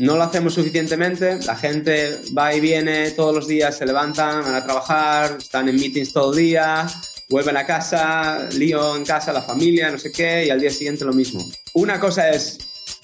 [0.00, 1.38] no lo hacemos suficientemente.
[1.44, 5.76] La gente va y viene todos los días, se levantan, van a trabajar, están en
[5.76, 6.86] meetings todo el día,
[7.28, 11.04] vuelven a casa, lío en casa, la familia, no sé qué, y al día siguiente
[11.04, 11.46] lo mismo.
[11.74, 12.58] Una cosa es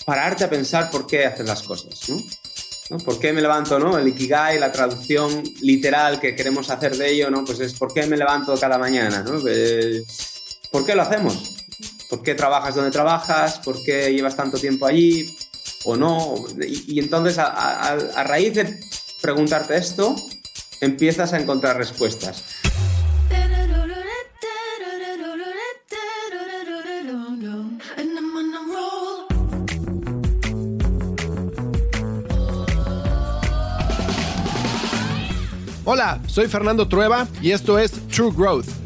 [0.06, 2.98] pararte a pensar por qué haces las cosas, ¿no?
[2.98, 3.98] ¿Por qué me levanto, no?
[3.98, 7.44] El Ikigai, la traducción literal que queremos hacer de ello, ¿no?
[7.44, 9.42] Pues es ¿por qué me levanto cada mañana, ¿no?
[9.46, 10.02] Eh,
[10.70, 11.52] ¿Por qué lo hacemos?
[12.08, 13.58] ¿Por qué trabajas donde trabajas?
[13.58, 15.36] ¿Por qué llevas tanto tiempo allí?
[15.86, 16.34] ¿O no?
[16.66, 18.76] Y, entonces, a, raíz de
[19.22, 20.16] preguntarte esto,
[20.80, 22.44] empiezas a encontrar respuestas.
[35.84, 38.85] Hola, soy Fernando Trueba y esto es True Growth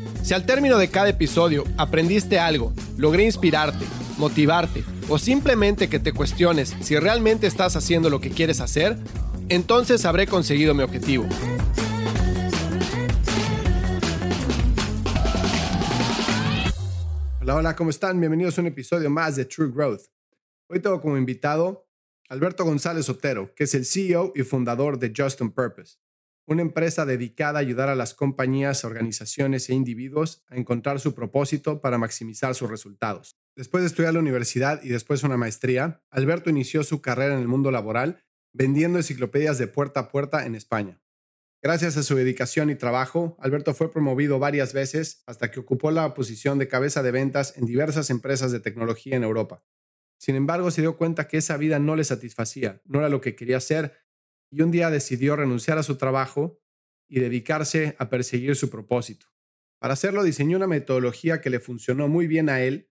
[0.23, 3.85] Si al término de cada episodio aprendiste algo, logré inspirarte,
[4.17, 8.97] motivarte o simplemente que te cuestiones si realmente estás haciendo lo que quieres hacer,
[9.49, 11.25] entonces habré conseguido mi objetivo.
[17.41, 18.19] Hola, hola, ¿cómo están?
[18.19, 20.03] Bienvenidos a un episodio más de True Growth.
[20.69, 21.87] Hoy tengo como invitado
[22.29, 26.00] Alberto González Otero, que es el CEO y fundador de Just on Purpose
[26.51, 31.81] una empresa dedicada a ayudar a las compañías, organizaciones e individuos a encontrar su propósito
[31.81, 33.37] para maximizar sus resultados.
[33.55, 37.47] Después de estudiar la universidad y después una maestría, Alberto inició su carrera en el
[37.47, 41.01] mundo laboral vendiendo enciclopedias de puerta a puerta en España.
[41.63, 46.13] Gracias a su dedicación y trabajo, Alberto fue promovido varias veces hasta que ocupó la
[46.13, 49.63] posición de cabeza de ventas en diversas empresas de tecnología en Europa.
[50.17, 53.35] Sin embargo, se dio cuenta que esa vida no le satisfacía, no era lo que
[53.35, 54.00] quería hacer
[54.51, 56.59] y un día decidió renunciar a su trabajo
[57.09, 59.27] y dedicarse a perseguir su propósito.
[59.79, 62.91] Para hacerlo diseñó una metodología que le funcionó muy bien a él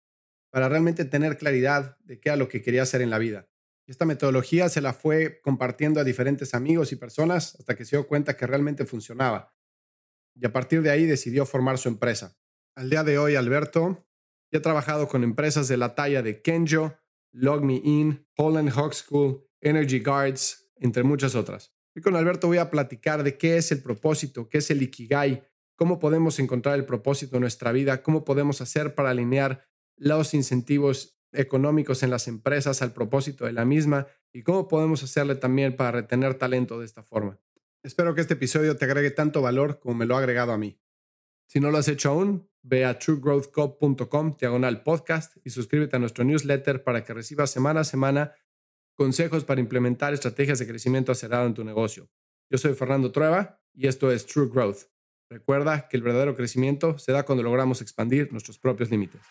[0.51, 3.49] para realmente tener claridad de qué era lo que quería hacer en la vida.
[3.87, 8.07] Esta metodología se la fue compartiendo a diferentes amigos y personas hasta que se dio
[8.07, 9.53] cuenta que realmente funcionaba.
[10.35, 12.37] Y a partir de ahí decidió formar su empresa.
[12.75, 14.07] Al día de hoy, Alberto
[14.51, 16.97] ya ha trabajado con empresas de la talla de Kenjo,
[17.31, 21.73] Log Me In, Holland Hawk School, Energy Guards, entre muchas otras.
[21.95, 25.43] Hoy con Alberto voy a platicar de qué es el propósito, qué es el Ikigai,
[25.75, 29.63] cómo podemos encontrar el propósito en nuestra vida, cómo podemos hacer para alinear
[29.95, 35.35] los incentivos económicos en las empresas al propósito de la misma y cómo podemos hacerle
[35.35, 37.39] también para retener talento de esta forma.
[37.83, 40.79] Espero que este episodio te agregue tanto valor como me lo ha agregado a mí.
[41.47, 46.25] Si no lo has hecho aún, ve a truegrowthcop.com diagonal podcast y suscríbete a nuestro
[46.25, 48.33] newsletter para que recibas semana a semana
[48.97, 52.09] consejos para implementar estrategias de crecimiento acelerado en tu negocio.
[52.49, 54.87] Yo soy Fernando Trueba y esto es True Growth.
[55.29, 59.21] Recuerda que el verdadero crecimiento se da cuando logramos expandir nuestros propios límites.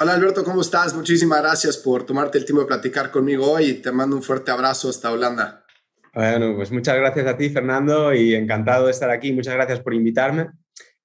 [0.00, 0.94] Hola Alberto, ¿cómo estás?
[0.94, 4.50] Muchísimas gracias por tomarte el tiempo de platicar conmigo hoy y te mando un fuerte
[4.50, 5.64] abrazo hasta Holanda.
[6.12, 9.32] Bueno, pues muchas gracias a ti Fernando y encantado de estar aquí.
[9.32, 10.48] Muchas gracias por invitarme.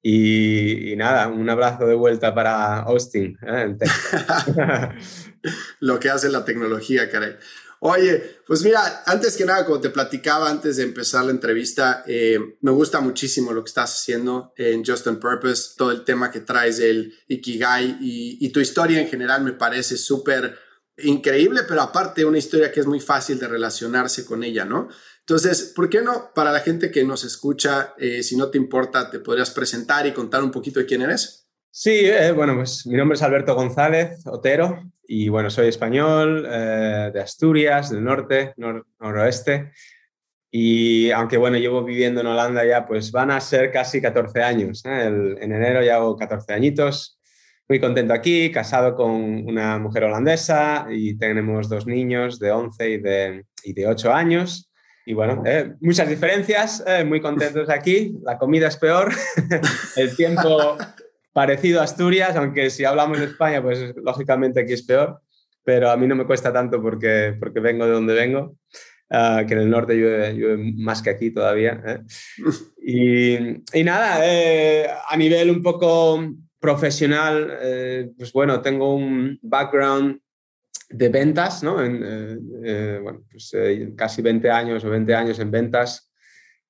[0.07, 3.39] Y, nada, un abrazo de vuelta para Austin.
[3.41, 3.75] ¿eh?
[5.79, 7.37] Lo que hace la tecnología, caray.
[7.87, 12.39] Oye, pues mira, antes que nada, como te platicaba antes de empezar la entrevista, eh,
[12.61, 16.39] me gusta muchísimo lo que estás haciendo en Just on Purpose, todo el tema que
[16.39, 20.57] traes del Ikigai y, tu historia en general me parece súper
[20.97, 24.89] increíble, pero aparte una historia que es muy fácil de relacionarse con ella, ¿no?
[25.19, 26.31] Entonces, ¿por qué no?
[26.33, 30.11] Para la gente que nos escucha, eh, si no te importa, te podrías presentar y
[30.11, 31.45] contar un poquito de quién eres.
[31.69, 37.11] Sí, eh, bueno, pues mi nombre es Alberto González Otero y bueno, soy español eh,
[37.13, 38.53] de Asturias, del norte,
[38.99, 39.71] noroeste.
[40.51, 44.83] Y aunque bueno, llevo viviendo en Holanda ya, pues van a ser casi 14 años.
[44.85, 45.05] ¿eh?
[45.05, 47.19] en enero ya hago 14 añitos.
[47.67, 49.11] Muy contento aquí, casado con
[49.47, 54.71] una mujer holandesa y tenemos dos niños de 11 y de, y de 8 años.
[55.07, 55.43] Y bueno,
[55.81, 58.15] muchas diferencias, muy contentos aquí.
[58.23, 59.11] La comida es peor,
[59.95, 60.77] el tiempo
[61.35, 65.19] parecido a Asturias, aunque si hablamos de España, pues lógicamente aquí es peor,
[65.65, 68.55] pero a mí no me cuesta tanto porque, porque vengo de donde vengo,
[69.09, 71.83] ah, que en el norte llueve, más que aquí todavía.
[71.85, 71.99] ¿eh?
[73.73, 76.25] Y, nada, eh, a nivel un poco
[76.57, 80.21] profesional, eh, pues bueno, tengo un background
[80.89, 81.83] de ventas, ¿no?
[81.83, 81.99] En,
[83.03, 83.53] bueno, pues,
[83.97, 86.13] casi 20 años o 20 años en ventas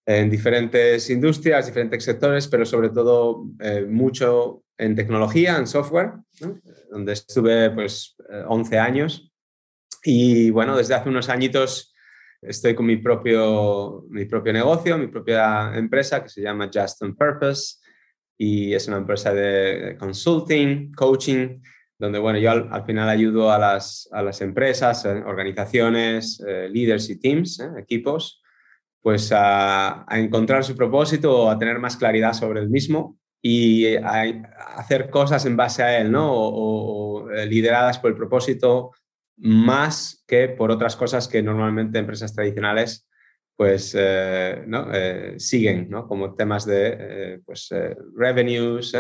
[0.06, 6.12] en diferentes industrias, diferentes sectores, pero sobre todo eh, mucho en tecnología, en software,
[6.92, 8.16] donde estuve pues
[8.48, 9.32] 11 años.
[10.04, 11.96] Y bueno, desde hace unos añitos
[12.42, 17.16] estoy con mi propio, mi propio negocio, mi propia empresa que se llama Just on
[17.16, 17.78] Purpose
[18.38, 21.62] y es una empresa de consulting, coaching,
[21.98, 27.10] donde bueno, yo al, final ayudo a las, a las empresas, eh, organizaciones, eh, líderes
[27.10, 28.42] y teams, eh, equipos,
[29.06, 34.24] pues a, encontrar su propósito o a tener más claridad sobre el mismo y a,
[34.78, 36.34] hacer cosas en base a él, ¿no?
[36.34, 38.94] O, o, lideradas por el propósito
[39.38, 43.08] más que por otras cosas que normalmente empresas tradicionales
[43.56, 44.88] pues eh, ¿no?
[44.92, 46.08] Eh, siguen, ¿no?
[46.08, 47.70] como temas de eh, pues,
[48.18, 48.92] revenues,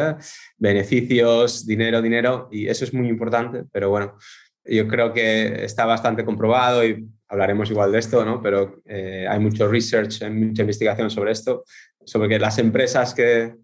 [0.55, 4.17] beneficios, dinero, dinero, y eso es muy importante, pero bueno,
[4.63, 8.41] yo creo que está bastante comprobado y hablaremos igual de esto, ¿no?
[8.41, 11.63] pero hay mucho research, mucha investigación sobre esto,
[12.05, 13.55] sobre que las empresas que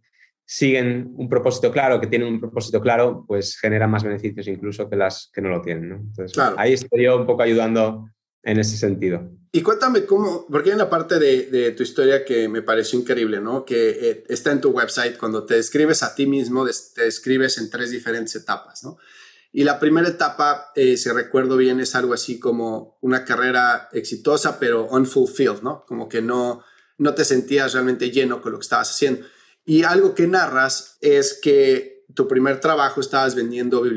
[0.45, 4.97] siguen un propósito claro, que tienen un propósito claro, pues generan más beneficios incluso que
[4.97, 5.89] las que no lo tienen.
[5.89, 5.95] ¿no?
[5.95, 8.09] Entonces, ahí estoy yo un poco ayudando
[8.43, 9.31] en ese sentido.
[9.53, 13.39] Y cuéntame cómo, porque hay una parte de, de, tu historia que me pareció increíble,
[13.39, 13.63] ¿no?
[13.65, 16.65] Que eh, está en tu website, cuando te describes a ti mismo,
[16.95, 18.97] te describes en tres diferentes etapas, ¿no?
[19.53, 24.59] Y la primera etapa, eh, si recuerdo bien, es algo así como una carrera exitosa,
[24.59, 25.85] pero unfulfilled, ¿no?
[25.85, 26.63] Como que no,
[26.97, 29.25] no te sentías realmente lleno con lo que estabas haciendo.
[29.65, 33.89] Y algo que narras es que tu primer trabajo estabas vendiendo eh,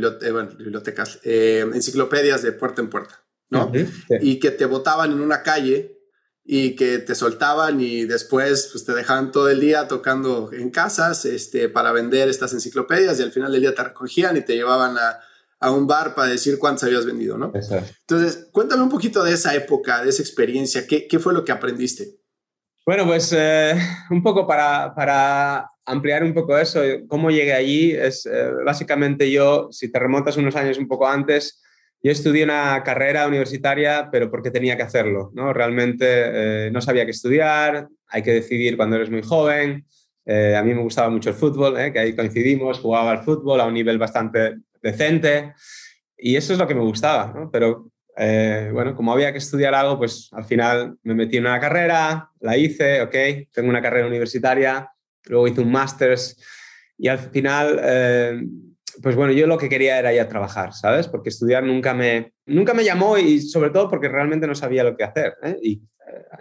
[0.58, 3.20] bibliotecas, enciclopedias de puerta en puerta.
[4.20, 6.00] Y que te botaban en una calle
[6.44, 11.24] y que te soltaban y después pues, te dejaban todo el día tocando en casas
[11.24, 14.98] este, para vender estas enciclopedias y al final del día te recogían y te llevaban
[14.98, 15.20] a,
[15.64, 17.52] a un bar para decir cuántas habías vendido, ¿no?
[17.54, 21.52] Entonces, cuéntame un poquito de esa época, de esa experiencia, ¿qué, qué fue lo que
[21.52, 22.18] aprendiste?
[22.84, 23.74] Bueno, pues eh,
[24.10, 29.68] un poco para, para, ampliar un poco eso, cómo llegué allí, es eh, básicamente yo,
[29.70, 31.62] si te remontas unos años un poco antes,
[32.02, 35.54] yo estudié una carrera universitaria, pero porque tenía que hacerlo, ¿no?
[35.54, 39.86] Realmente eh, no sabía qué estudiar, hay que decidir cuando eres muy joven.
[40.26, 41.92] Eh, a mí me gustaba mucho el fútbol, ¿eh?
[41.92, 45.54] que ahí coincidimos, jugaba al fútbol a un nivel bastante decente
[46.16, 47.50] y eso es lo que me gustaba, ¿no?
[47.50, 52.30] Pero bueno, como había que estudiar algo, pues al final me metí en una carrera,
[52.38, 53.14] la hice, ok,
[53.52, 54.88] tengo una carrera universitaria,
[55.24, 56.16] luego hice un máster
[56.96, 57.80] y al final
[59.02, 61.08] pues bueno, yo lo que quería era ya trabajar, ¿sabes?
[61.08, 64.96] Porque estudiar nunca me, nunca me llamó y sobre todo porque realmente no sabía lo
[64.96, 65.34] que hacer.
[65.42, 65.56] ¿eh?
[65.62, 65.82] Y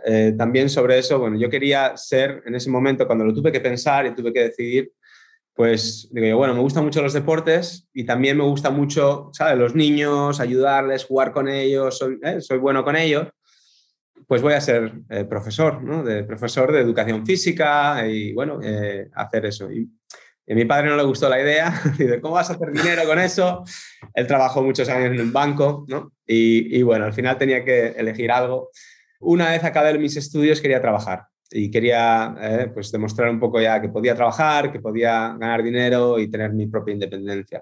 [0.06, 3.60] eh, también sobre eso, bueno, yo quería ser en ese momento, cuando lo tuve que
[3.60, 4.92] pensar y tuve que decidir,
[5.54, 9.58] pues digo yo, bueno, me gustan mucho los deportes y también me gusta mucho, ¿sabes?
[9.58, 12.40] Los niños, ayudarles, jugar con ellos, soy, ¿eh?
[12.60, 13.28] bueno con ellos.
[14.26, 14.94] Pues voy a ser
[15.30, 16.02] profesor, ¿no?
[16.02, 18.60] De profesor de educación física y, bueno,
[19.14, 19.70] hacer eso.
[19.72, 19.90] Y,
[20.46, 23.04] y a mi padre no le gustó la idea, dice, ¿cómo vas a hacer dinero
[23.06, 23.64] con eso?
[24.14, 26.12] Él trabajó muchos años en un banco, ¿no?
[26.26, 28.70] Y, bueno, al final tenía que elegir algo.
[29.20, 33.80] Una vez acabé mis estudios quería trabajar y quería eh, pues demostrar un poco ya
[33.80, 37.62] que podía trabajar, que podía ganar dinero y tener mi propia independencia.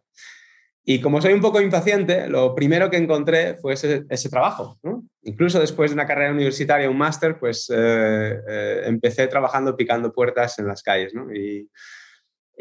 [0.84, 4.80] Y como soy un poco impaciente, lo primero que encontré fue ese, trabajo.
[5.24, 10.58] Incluso después de una carrera universitaria, un máster, pues eh, eh, empecé trabajando picando puertas
[10.58, 11.13] en las calles.
[11.13, 11.27] ¿no?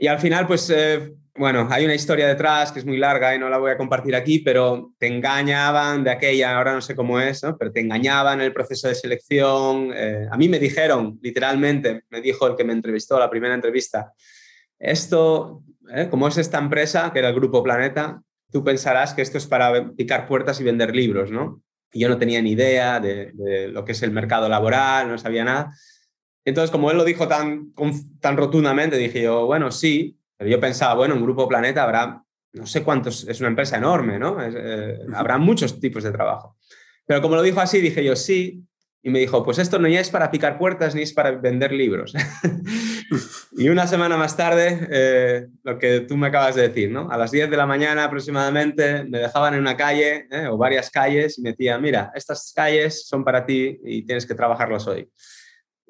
[0.00, 3.38] Y al final, pues, eh, bueno, hay una historia detrás que es muy larga y
[3.38, 7.21] no la voy a compartir aquí, pero te engañaban de aquella, ahora no sé cómo
[7.21, 7.59] es, ¿no?
[7.59, 9.92] pero te engañaban en el proceso de selección.
[9.95, 14.14] Eh, a mí me dijeron, literalmente, me dijo el que me entrevistó, la primera entrevista,
[14.78, 15.64] esto,
[15.95, 16.09] ¿eh?
[16.09, 19.90] como es esta empresa, que era el Grupo Planeta, tú pensarás que esto es para
[19.90, 21.62] picar puertas y vender libros, ¿no?
[21.92, 25.19] Y yo no tenía ni idea de, de lo que es el mercado laboral, no
[25.19, 25.73] sabía nada.
[26.50, 27.73] Entonces, como él lo dijo tan,
[28.21, 32.66] tan rotundamente, dije yo, bueno, sí, pero yo pensaba, bueno, en Grupo Planeta habrá, no
[32.66, 34.37] sé cuántos, es una empresa enorme, ¿no?
[34.42, 36.57] Eh, habrá muchos tipos de trabajo.
[37.07, 38.64] Pero como lo dijo así, dije yo, sí,
[39.00, 41.71] y me dijo, pues esto no ya es para picar puertas ni es para vender
[41.71, 42.14] libros.
[43.52, 47.09] y una semana más tarde, eh, lo que tú me acabas de decir, ¿no?
[47.12, 50.90] A las 10 de la mañana aproximadamente me dejaban en una calle eh, o varias
[50.90, 55.09] calles y me decían, mira, estas calles son para ti y tienes que trabajarlas hoy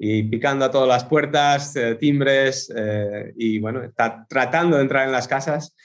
[0.03, 5.05] y picando a todas las puertas, eh, timbres, eh, y bueno, está tratando de entrar
[5.05, 5.75] en las casas.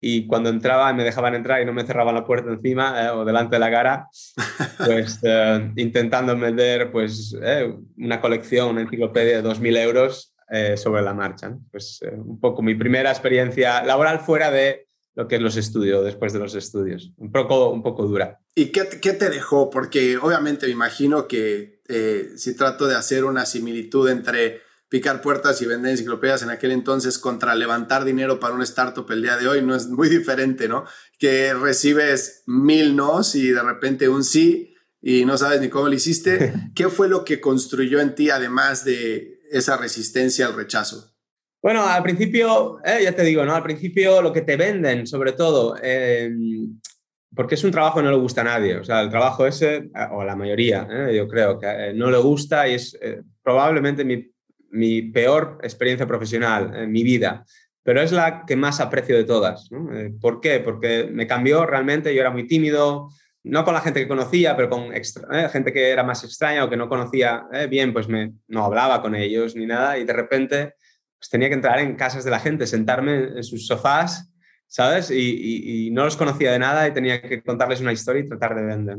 [0.00, 3.26] Y cuando entraba, me dejaban entrar y no me cerraban la puerta encima eh, o
[3.26, 4.08] delante de la cara,
[4.86, 5.20] pues
[5.76, 7.36] intentando vender pues,
[7.98, 10.34] una colección, una enciclopedia de 2.000 euros
[10.76, 11.54] sobre la marcha.
[11.70, 16.32] Pues un poco mi primera experiencia laboral fuera de lo que es los estudios, después
[16.32, 17.12] de los estudios.
[17.18, 18.38] Un poco, un poco dura.
[18.54, 19.68] ¿Y qué, qué te dejó?
[19.68, 25.60] Porque obviamente me imagino que eh, si trato de hacer una similitud entre picar puertas
[25.60, 29.48] y vender enciclopedias en aquel entonces contra levantar dinero para un startup el día de
[29.48, 30.84] hoy no es muy diferente, ¿no?
[31.18, 35.94] Que recibes mil nos y de repente un sí y no sabes ni cómo lo
[35.94, 36.52] hiciste.
[36.74, 41.14] ¿Qué fue lo que construyó en ti además de esa resistencia al rechazo?
[41.60, 43.54] Bueno, al principio, eh, ya te digo, ¿no?
[43.54, 46.80] Al principio lo que te venden, sobre todo, em,
[47.34, 48.76] porque es un trabajo que no le gusta a nadie.
[48.76, 52.18] O sea, el trabajo ese, eh, o la mayoría, eh, yo creo que no le
[52.18, 52.98] gusta y es
[53.42, 54.30] probablemente mi,
[54.70, 57.44] mi, peor experiencia profesional en mi vida.
[57.82, 59.70] Pero es la que más aprecio de todas.
[59.70, 59.88] ¿no?
[60.20, 60.60] ¿Por qué?
[60.60, 62.14] Porque me cambió realmente.
[62.14, 63.08] Yo era muy tímido,
[63.44, 66.76] no con la gente que conocía, pero con gente que era más extraña o que
[66.76, 69.96] no conocía bien, pues me, no hablaba con ellos ni nada.
[69.96, 70.74] Y de repente
[71.18, 74.30] pues tenía que entrar en casas de la gente, sentarme en sus sofás,
[74.68, 75.10] ¿sabes?
[75.10, 78.62] Y, no los conocía de nada y tenía que contarles una historia y tratar de
[78.62, 78.96] vender.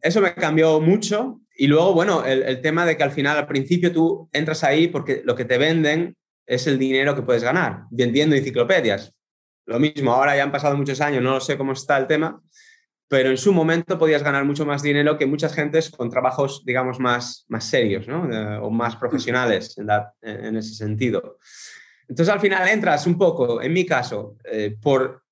[0.00, 1.40] Eso me cambió mucho.
[1.54, 5.22] Y luego, bueno, el, tema de que al final, al principio, tú entras ahí porque
[5.24, 9.14] lo que te venden es el dinero que puedes ganar, vendiendo enciclopedias.
[9.66, 12.42] Lo mismo, ahora ya han pasado muchos años, no sé cómo está el tema,
[13.08, 16.98] pero en su momento podías ganar mucho más dinero que muchas gentes con trabajos, digamos,
[16.98, 18.22] más, más serios ¿no?
[18.62, 19.76] o más profesionales
[20.22, 21.36] en, ese sentido.
[22.10, 25.22] Entonces, al final entras un poco, en mi caso, eh, por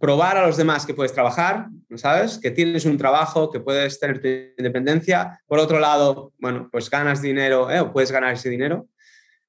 [0.00, 2.38] probar a los demás que puedes trabajar, ¿sabes?
[2.38, 5.40] Que tienes un trabajo, que puedes tener tu independencia.
[5.46, 8.88] Por otro lado, bueno, pues ganas dinero eh, o puedes ganar ese dinero.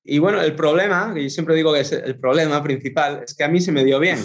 [0.03, 3.43] Y bueno, el problema, que yo siempre digo que es el problema principal, es que
[3.43, 4.19] a mí se me dio bien.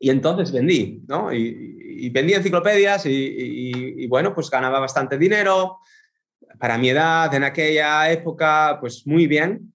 [0.00, 1.32] Y entonces vendí, ¿no?
[1.32, 5.78] Y, vendí enciclopedias y, bueno, pues ganaba bastante dinero.
[6.58, 9.72] Para mi edad, en aquella época, pues muy bien.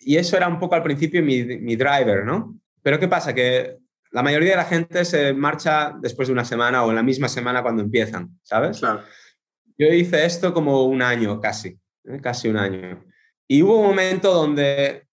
[0.00, 2.58] Y eso era un poco al principio mi, mi driver, ¿no?
[2.82, 3.34] Pero ¿qué pasa?
[3.34, 3.76] Que
[4.10, 7.28] la mayoría de la gente se marcha después de una semana o en la misma
[7.28, 8.80] semana cuando empiezan, ¿sabes?
[8.80, 9.02] Claro.
[9.78, 12.20] Yo hice esto como un año casi, ¿eh?
[12.20, 13.04] casi un año.
[13.46, 15.06] Y hubo un momento donde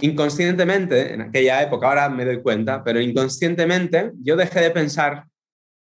[0.00, 5.24] inconscientemente, en aquella época, ahora me doy cuenta, pero inconscientemente yo dejé de pensar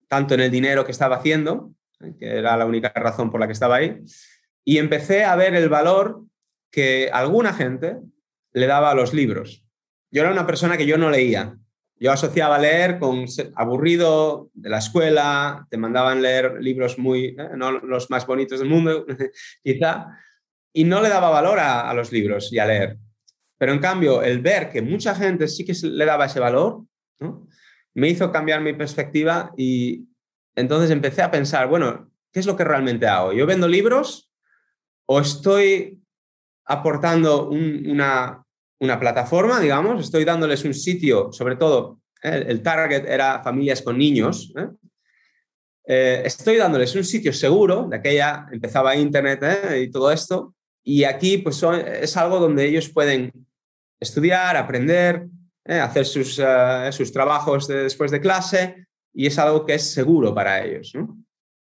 [0.08, 2.13] tanto en el dinero que estaba haciendo, ¿eh?
[2.20, 4.00] que era la única razón por la que estaba ahí,
[4.65, 6.24] y empecé a ver el valor
[6.72, 7.98] que alguna gente
[8.53, 9.65] le daba a los libros.
[10.12, 11.56] Yo era una persona que yo no leía.
[11.98, 13.25] Yo asociaba leer con
[13.56, 17.50] aburrido de la escuela, te mandaban leer libros muy, ¿eh?
[17.56, 19.06] no los más bonitos del mundo,
[19.63, 20.08] quizá,
[20.74, 22.98] y no le daba valor a los libros y a leer.
[23.60, 26.86] Pero en cambio, el ver que mucha gente sí que le daba ese valor,
[27.94, 30.08] me hizo cambiar mi perspectiva y
[30.56, 33.34] entonces empecé a pensar, bueno, ¿qué es lo que realmente hago?
[33.34, 34.32] ¿Yo vendo libros
[35.06, 36.01] o estoy
[36.69, 38.45] aportando una,
[38.79, 40.01] plataforma, digamos?
[40.01, 42.45] Estoy dándoles un sitio, sobre todo, ¿eh?
[42.47, 44.53] el target era familias con niños.
[44.55, 44.67] ¿eh?
[45.88, 49.43] Eh, estoy dándoles un sitio seguro, de aquella empezaba Internet
[49.81, 53.31] y todo esto, y aquí pues es algo donde ellos pueden
[53.99, 55.27] estudiar, aprender,
[55.65, 56.39] hacer sus,
[56.91, 60.93] sus trabajos después de clase y es algo que es seguro para ellos.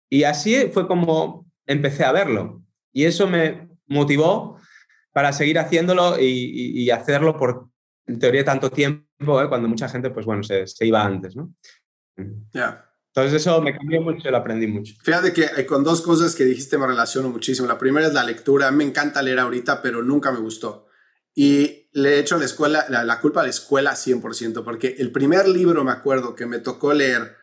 [0.09, 4.59] Y así fue como empecé a verlo y eso me motivó
[5.13, 7.69] para seguir haciéndolo y, hacerlo por,
[8.07, 9.49] en teoría, tanto tiempo, ¿eh?
[9.49, 11.55] cuando mucha gente, pues bueno, se, iba antes, ¿no?
[12.17, 14.95] Entonces eso me cambió mucho, lo aprendí mucho.
[15.03, 17.69] Fíjate que con dos cosas que dijiste me relaciono muchísimo.
[17.69, 18.71] La primera es la lectura.
[18.71, 20.87] Me encanta leer ahorita, pero nunca me gustó.
[21.35, 25.47] Y le he hecho la, escuela, la, culpa a la escuela 100%, porque el primer
[25.47, 27.37] libro, me acuerdo, que me tocó leer,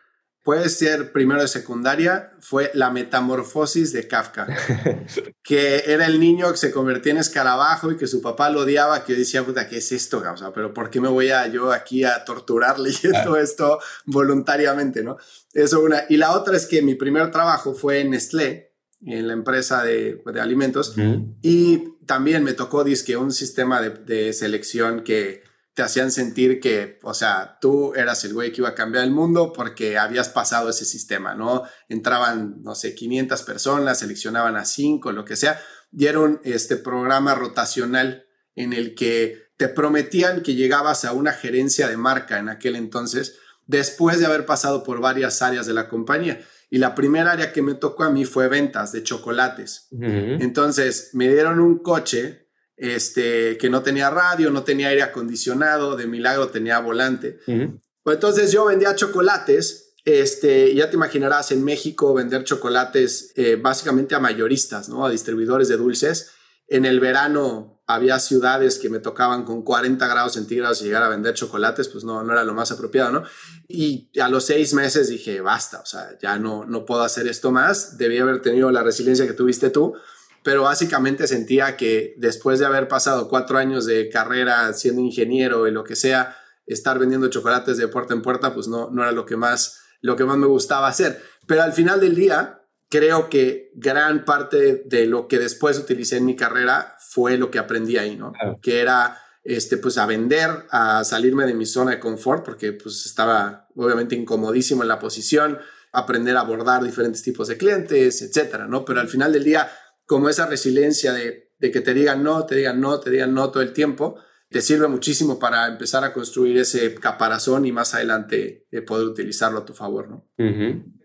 [0.43, 4.47] puede ser primero de secundaria, fue La Metamorfosis de Kafka,
[5.43, 9.03] que era el niño que se convertía en escarabajo y que su papá lo odiaba,
[9.03, 10.19] que yo decía, puta, ¿qué es esto?
[10.19, 15.03] O sea, pero ¿por qué me voy a yo aquí a torturar leyendo esto voluntariamente,
[15.03, 15.17] no?
[15.53, 16.03] Eso una.
[16.09, 18.69] Y la otra es que mi primer trabajo fue en Nestlé,
[19.05, 20.95] en la empresa de, de alimentos.
[21.41, 26.99] Y también me tocó, que un sistema de, de, selección que te hacían sentir que,
[27.03, 30.69] o sea, tú eras el güey que iba a cambiar el mundo porque habías pasado
[30.69, 31.63] ese sistema, ¿no?
[31.87, 35.59] Entraban, no sé, 500 personas, seleccionaban a 5, lo que sea.
[35.91, 41.97] Dieron este programa rotacional en el que te prometían que llegabas a una gerencia de
[41.97, 46.41] marca en aquel entonces, después de haber pasado por varias áreas de la compañía.
[46.69, 49.87] Y la primera área que me tocó a mí fue ventas de chocolates.
[49.91, 52.48] Entonces me dieron un coche
[52.79, 57.39] este, que no tenía radio, no tenía aire acondicionado, de milagro tenía volante.
[57.45, 59.95] pues entonces yo vendía chocolates.
[60.05, 65.05] Este, ya te imaginarás en México vender chocolates eh, básicamente a mayoristas, ¿no?
[65.05, 66.31] A distribuidores de dulces.
[66.67, 71.09] En el verano había ciudades que me tocaban con 40 grados centígrados y llegar a
[71.09, 73.23] vender chocolates, pues no, no era lo más apropiado, ¿no?
[73.67, 77.51] Y a los seis meses dije, basta, o sea, ya no, no puedo hacer esto
[77.51, 79.95] más, debí haber tenido la resiliencia que tuviste tú.
[80.43, 85.71] Pero básicamente sentía que después de haber pasado cuatro años de carrera siendo ingeniero y
[85.71, 89.25] lo que sea, estar vendiendo chocolates de puerta en puerta, pues no, no era lo
[89.25, 91.21] que, más, lo que más me gustaba hacer.
[91.47, 96.25] Pero al final del día, creo que gran parte de lo que después utilicé en
[96.25, 98.33] mi carrera fue lo que aprendí ahí, ¿no?
[98.61, 103.05] Que era este, pues a vender, a salirme de mi zona de confort, porque pues
[103.05, 105.59] estaba obviamente incomodísimo en la posición,
[105.91, 108.85] aprender a abordar diferentes tipos de clientes, etcétera, ¿no?
[108.85, 109.69] Pero al final del día,
[110.09, 113.61] como esa resiliencia de, que te digan no, te digan no, te digan no todo
[113.61, 118.81] el tiempo, te sirve muchísimo para empezar a construir ese caparazón y más adelante de
[118.81, 120.27] poder utilizarlo a tu favor, ¿no?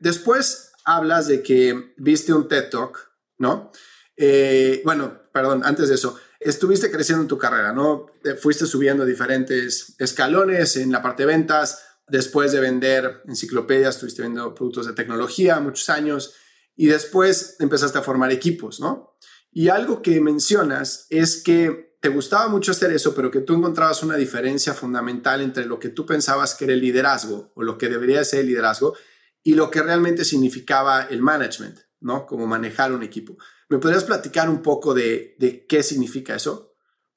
[0.01, 2.99] Después hablas de que viste un TED Talk,
[3.37, 3.71] ¿no?
[4.17, 8.07] Eh, bueno, perdón, antes de eso, estuviste creciendo en tu carrera, ¿no?
[8.41, 14.55] Fuiste subiendo diferentes escalones en la parte de ventas, después de vender enciclopedias, estuviste vendiendo
[14.55, 16.35] productos de tecnología muchos años
[16.77, 19.17] y después empezaste a formar equipos, ¿no?
[19.53, 24.03] Y algo que mencionas es que te gustaba mucho hacer eso, pero que tú encontrabas
[24.03, 27.89] una diferencia fundamental entre lo que tú pensabas que era el liderazgo o lo que
[27.89, 28.95] debería ser el liderazgo
[29.43, 32.27] y lo que realmente significaba el management, ¿no?
[32.27, 33.39] Como manejar un equipo.
[33.69, 36.74] ¿Me podrías platicar un poco de, de qué significa eso?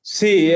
[0.10, 0.54] Sí,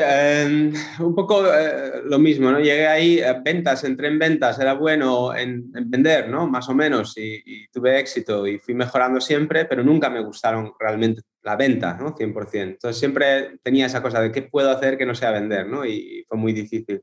[1.01, 2.59] un poco eh, lo mismo, ¿no?
[2.61, 6.47] Llegué ahí, eh, ventas, entré en ventas, era bueno en, vender, ¿no?
[6.47, 11.23] Más o menos, y, tuve éxito y fui mejorando siempre, pero nunca me gustaron realmente
[11.43, 12.15] la venta, ¿no?
[12.15, 12.61] 100%.
[12.61, 15.85] Entonces siempre tenía esa cosa de qué puedo hacer que no sea vender, ¿no?
[15.85, 17.01] Y, fue muy difícil.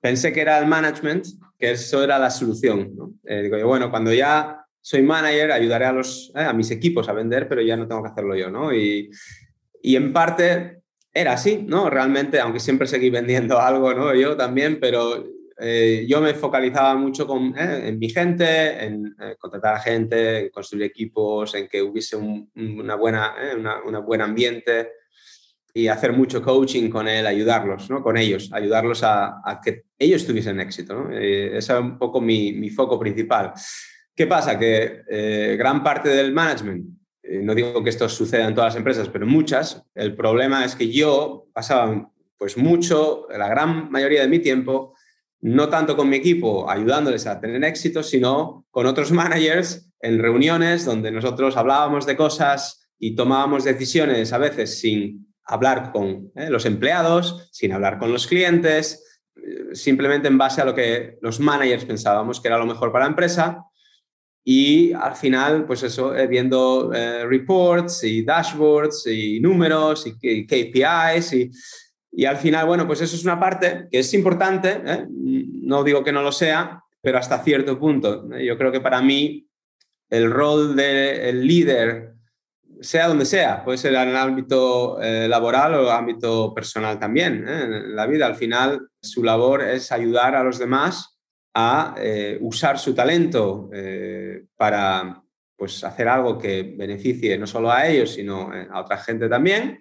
[0.00, 3.12] Pensé que era el management, que eso era la solución, ¿no?
[3.24, 7.48] Eh, digo bueno, cuando ya soy manager, ayudaré a, los, a mis equipos a vender,
[7.48, 8.74] pero ya no tengo que hacerlo yo, ¿no?
[8.74, 9.08] Y,
[9.80, 10.82] y en parte
[11.14, 11.88] era así, ¿no?
[11.88, 14.14] Realmente, aunque siempre seguí vendiendo algo, ¿no?
[14.14, 15.24] Yo también, pero
[15.58, 20.38] eh, yo me focalizaba mucho con, eh, en mi gente, en eh, contratar a gente,
[20.40, 23.34] en construir equipos, en que hubiese un una buena,
[23.86, 24.90] una, buen ambiente
[25.72, 28.02] y hacer mucho coaching con él, ayudarlos, ¿no?
[28.02, 31.10] Con ellos, ayudarlos a, que ellos tuviesen éxito, ¿no?
[31.10, 33.52] ese es un poco mi, mi, foco principal.
[34.14, 34.56] ¿Qué pasa?
[34.56, 37.03] Que gran parte del management eh,
[37.42, 40.90] no digo que esto suceda en todas las empresas, pero muchas, el problema es que
[40.90, 44.94] yo pasaba pues mucho, la gran mayoría de mi tiempo,
[45.40, 50.84] no tanto con mi equipo ayudándoles a tener éxito, sino con otros managers en reuniones
[50.84, 56.66] donde nosotros hablábamos de cosas y tomábamos decisiones a veces sin hablar con eh, los
[56.66, 61.84] empleados, sin hablar con los clientes, eh, simplemente en base a lo que los managers
[61.84, 63.64] pensábamos que era lo mejor para la empresa
[64.46, 71.32] y al final, pues eso, eh, viendo eh, reports y dashboards y números y, KPIs
[71.32, 71.50] y,
[72.12, 75.06] y, al final, bueno, pues eso es una parte que es importante, ¿eh?
[75.08, 78.28] no digo que no lo sea, pero hasta cierto punto.
[78.38, 79.48] Yo creo que para mí
[80.10, 82.12] el rol del líder,
[82.82, 88.06] sea donde sea, puede ser en el ámbito laboral o ámbito personal también, en la
[88.06, 91.13] vida, al final su labor es ayudar a los demás
[91.54, 95.22] a eh, usar su talento eh, para
[95.56, 99.78] pues, hacer algo que beneficie no solo a ellos, sino eh, a otra gente también.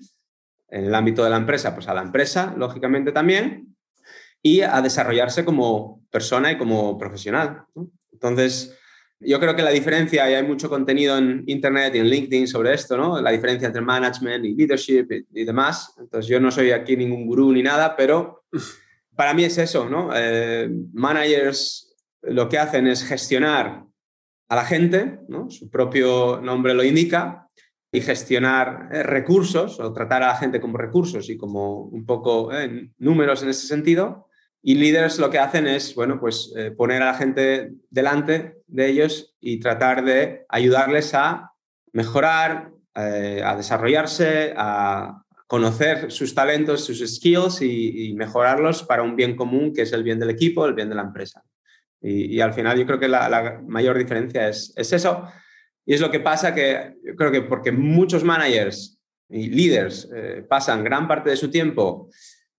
[0.69, 3.75] En el ámbito de la empresa, pues a la empresa, lógicamente también,
[4.41, 7.63] y a desarrollarse como persona y como profesional.
[8.11, 8.75] Entonces,
[9.19, 12.73] yo creo que la diferencia, y hay mucho contenido en Internet y en LinkedIn sobre
[12.73, 13.21] esto, ¿no?
[13.21, 15.93] La diferencia entre management y leadership y, y demás.
[15.99, 18.45] Entonces, yo no soy aquí ningún gurú ni nada, pero
[19.15, 20.09] para mí es eso, ¿no?
[20.15, 23.83] Eh, managers lo que hacen es gestionar
[24.49, 25.49] a la gente, ¿no?
[25.49, 27.47] Su propio nombre lo indica,
[27.91, 32.51] y gestionar eh, recursos o tratar a la gente como recursos y como un poco
[32.51, 34.27] eh, números en ese sentido.
[34.63, 39.35] Y líderes lo que hacen es, bueno, pues poner a la gente delante de ellos
[39.41, 41.51] y tratar de ayudarles a
[41.91, 49.73] mejorar, a desarrollarse, a, conocer sus talentos, sus skills y, mejorarlos para un bien común
[49.73, 51.43] que es el bien del equipo, el bien de la empresa.
[52.01, 55.27] Y, al final yo creo que la, mayor diferencia es, es, eso.
[55.85, 60.45] Y es lo que pasa que yo creo que porque muchos managers y líderes eh,
[60.47, 62.09] pasan gran parte de su tiempo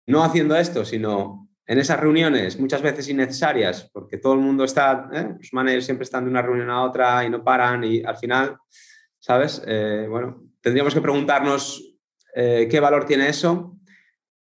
[0.07, 5.09] no haciendo esto, sino en esas reuniones muchas veces innecesarias, porque todo el mundo está,
[5.12, 5.35] ¿eh?
[5.38, 8.57] los managers siempre están de una reunión a otra y no paran y al final,
[9.18, 9.62] ¿sabes?
[9.66, 11.94] Eh, bueno, tendríamos que preguntarnos
[12.35, 13.77] eh, qué valor tiene eso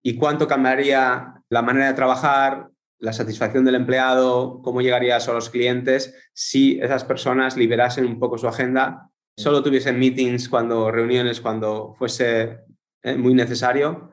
[0.02, 5.50] y cuánto cambiaría la manera de trabajar, la satisfacción del empleado, cómo llegaría a los
[5.50, 11.94] clientes si esas personas liberasen un poco su agenda, solo tuviesen meetings, cuando reuniones, cuando
[11.98, 12.60] fuese
[13.02, 14.12] eh, muy necesario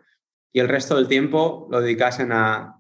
[0.54, 2.74] y el resto del tiempo lo dedicasen a,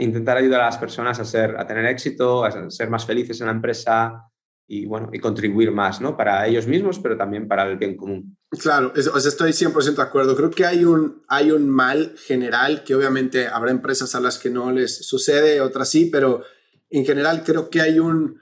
[0.00, 3.46] intentar ayudar a las personas a, ser, a tener éxito, a ser más felices en
[3.46, 4.26] la empresa,
[4.66, 6.16] y, bueno, y contribuir más, ¿no?
[6.16, 8.35] Para ellos mismos, pero también para el bien común.
[8.60, 10.36] Claro, o sea, estoy 100% de acuerdo.
[10.36, 14.50] Creo que hay un, hay un mal general que obviamente habrá empresas a las que
[14.50, 16.44] no les sucede, otras sí, pero
[16.90, 18.40] en general creo que hay, un,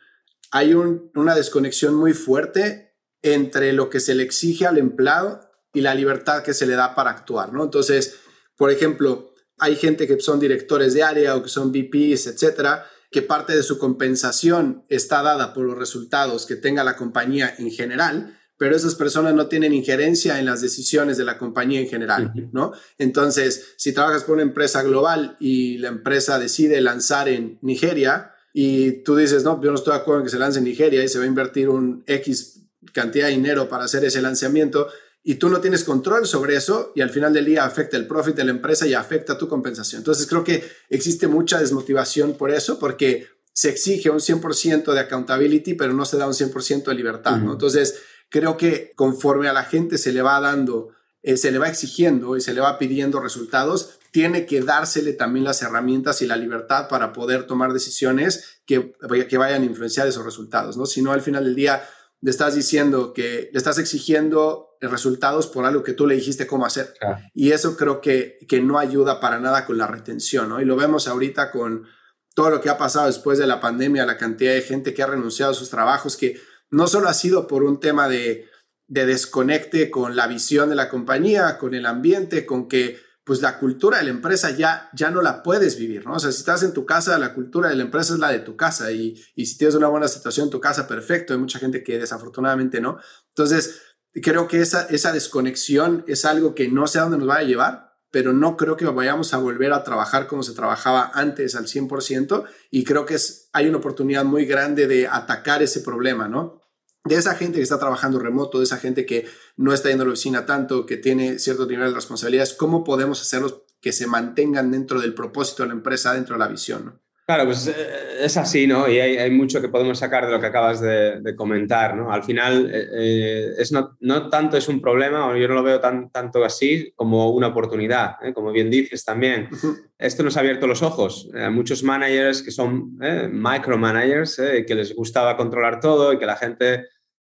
[0.50, 5.40] hay una desconexión muy fuerte entre lo que se le exige al empleado
[5.72, 7.64] y la libertad que se le da para actuar, ¿no?
[7.64, 8.16] Entonces,
[8.57, 13.22] por ejemplo, hay gente que son directores de área o que son VPs, etcétera, que
[13.22, 18.38] parte de su compensación está dada por los resultados que tenga la compañía en general,
[18.57, 22.73] pero esas personas no tienen injerencia en las decisiones de la compañía en general, ¿no?
[22.99, 29.03] Entonces, si trabajas por una empresa global y la empresa decide lanzar en Nigeria y
[29.03, 31.09] tú dices, no, yo no estoy de acuerdo en que se lance en Nigeria y
[31.09, 32.61] se va a invertir un X
[32.93, 34.88] cantidad de dinero para hacer ese lanzamiento
[35.27, 38.37] y tú no tienes control sobre eso y al final del día afecta el profit
[38.37, 40.01] de la empresa y afecta tu compensación.
[40.01, 45.75] Entonces, creo que existe mucha desmotivación por eso, porque se exige un 100% de accountability,
[45.75, 47.53] pero no se da un 100% de libertad, ¿no?
[47.53, 48.01] Entonces,
[48.35, 50.88] creo que conforme a la gente se le va dando,
[51.23, 55.44] eh, se le va exigiendo y se le va pidiendo resultados, tiene que dársele también
[55.44, 58.92] las herramientas y la libertad para poder tomar decisiones que,
[59.29, 60.85] que vayan a influenciar esos resultados, ¿no?
[60.85, 61.85] Si no, al final del día
[62.23, 66.66] le estás diciendo que le estás exigiendo resultados por algo que tú le dijiste cómo
[66.66, 66.92] hacer.
[67.35, 70.61] Y eso creo que, que no ayuda para nada con la retención, ¿no?
[70.61, 71.87] Y lo vemos ahorita con
[72.35, 75.07] todo lo que ha pasado después de la pandemia, la cantidad de gente que ha
[75.07, 76.37] renunciado a sus trabajos, que
[76.70, 78.48] no solo ha sido por un tema de,
[78.87, 83.98] desconecte con la visión de la compañía, con el ambiente, con que pues la cultura
[83.98, 86.14] de la empresa ya, ya no la puedes vivir, ¿no?
[86.14, 88.40] O sea, si estás en tu casa, la cultura de la empresa es la de
[88.40, 91.33] tu casa y, y si tienes una buena situación en tu casa, perfecto.
[91.33, 92.98] Hay mucha gente que desafortunadamente no.
[93.29, 93.81] Entonces,
[94.22, 97.44] creo que esa, esa desconexión es algo que no sé a dónde nos va a
[97.44, 101.66] llevar, pero no creo que vayamos a volver a trabajar como se trabajaba antes al
[101.66, 106.61] 100% y creo que es, hay una oportunidad muy grande de atacar ese problema, ¿no?
[107.05, 110.07] de esa gente que está trabajando remoto, de esa gente que no está yendo a
[110.07, 114.70] la oficina tanto, que tiene cierto nivel de responsabilidades, ¿cómo podemos hacerlos que se mantengan
[114.70, 117.03] dentro del propósito de la empresa, dentro de la visión?
[117.26, 117.74] Claro, pues eh,
[118.20, 118.87] es así, ¿no?
[118.87, 122.12] Y hay, mucho que podemos sacar de lo que acabas de, comentar, ¿no?
[122.12, 125.62] Al final, eh, eh, es no, no, tanto es un problema, o yo no lo
[125.62, 129.48] veo tan, tanto así, como una oportunidad, como bien dices también.
[129.96, 131.30] Esto nos ha abierto los ojos.
[131.34, 132.98] a muchos managers que son
[133.32, 136.84] micromanagers, que les gustaba controlar todo y que la gente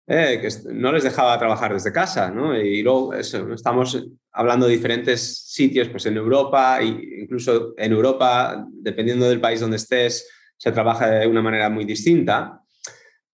[0.07, 2.55] eh, que no les dejaba trabajar desde casa, ¿no?
[2.55, 6.85] Y luego estamos hablando de diferentes sitios, pues en Europa, e
[7.21, 12.61] incluso en Europa, dependiendo del país donde estés, se trabaja de una manera muy distinta.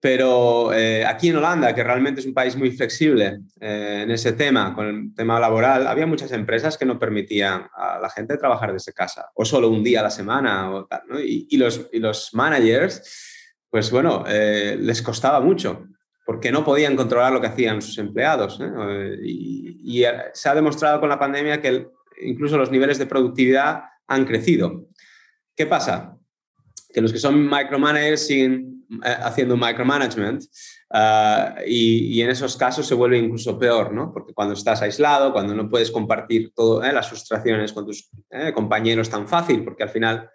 [0.01, 4.33] Pero eh, aquí en Holanda, que realmente es un país muy flexible eh, en ese
[4.33, 8.73] tema, con el tema laboral, había muchas empresas que no permitían a la gente trabajar
[8.73, 10.69] desde casa, o solo un día a la semana,
[11.09, 11.21] ¿no?
[11.21, 15.87] y, los, y los managers, pues bueno, les costaba mucho
[16.27, 18.61] porque no podían controlar lo que hacían sus empleados.
[18.61, 19.17] ¿eh?
[19.23, 21.87] Y, se ha demostrado con la pandemia que
[22.21, 24.87] incluso los niveles de productividad han crecido.
[25.55, 26.19] ¿Qué pasa?
[26.93, 30.43] Que los que son micromanagers siguen eh, haciendo micromanagement
[30.91, 34.13] uh, y, en esos casos se vuelve incluso peor, ¿no?
[34.13, 38.11] Porque cuando estás aislado, cuando no puedes compartir todas las frustraciones con tus
[38.53, 40.29] compañeros tan fácil, porque al final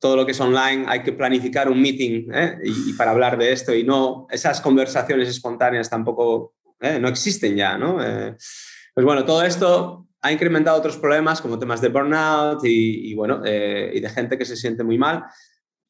[0.00, 2.58] todo lo que es online, hay que planificar un meeting ¿eh?
[2.64, 6.98] y, para hablar de esto y no, esas conversaciones espontáneas tampoco, ¿eh?
[6.98, 7.78] no existen ya.
[8.02, 8.34] Eh,
[8.94, 14.00] pues bueno, todo esto ha incrementado otros problemas como temas de burnout y, bueno, y
[14.00, 15.24] de gente que se siente muy mal.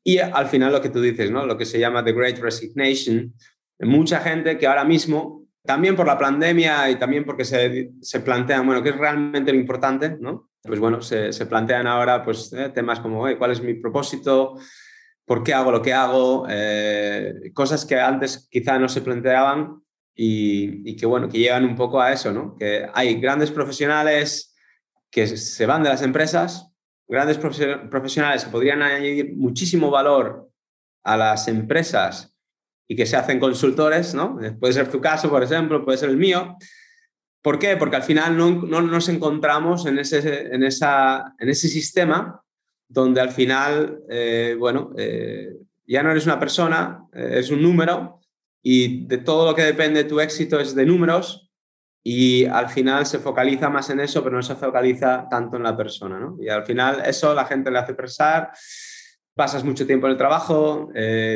[0.05, 1.46] Y al final lo que tú dices, ¿no?
[1.46, 3.35] Lo que se llama The Great Resignation,
[3.81, 8.66] mucha gente que ahora mismo, también por la pandemia y también porque se, se plantean,
[8.66, 10.49] bueno, ¿qué es realmente lo importante, ¿no?
[10.62, 14.59] Pues bueno, se, plantean ahora pues, eh, temas como cuál es mi propósito,
[15.25, 19.83] por qué hago lo que hago, eh, cosas que antes quizá no se planteaban
[20.14, 22.57] y, que bueno, que llegan un poco a eso, ¿no?
[22.59, 24.55] Que hay grandes profesionales
[25.11, 26.68] que se van de las empresas,
[27.09, 30.51] grandes profesionales que podrían añadir muchísimo valor
[31.05, 32.37] a las empresas
[32.87, 34.38] y que se hacen consultores, ¿no?
[34.59, 36.57] Puede ser tu caso, por ejemplo, puede ser el mío,
[37.42, 37.76] ¿Por qué?
[37.76, 38.50] Porque al final no,
[38.83, 42.42] nos encontramos en ese, sistema
[42.87, 48.20] donde al final, eh, bueno, eh, ya no eres una persona, eh, es un número
[48.62, 51.50] y de todo lo que depende de tu éxito es de números
[52.03, 55.76] y al final se focaliza más en eso, pero no se focaliza tanto en la
[55.76, 56.35] persona.
[56.40, 58.50] Y al final eso la gente le hace pensar,
[59.35, 60.90] pasas mucho tiempo en el trabajo,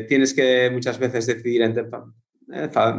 [0.08, 1.86] tienes que muchas veces decidir entre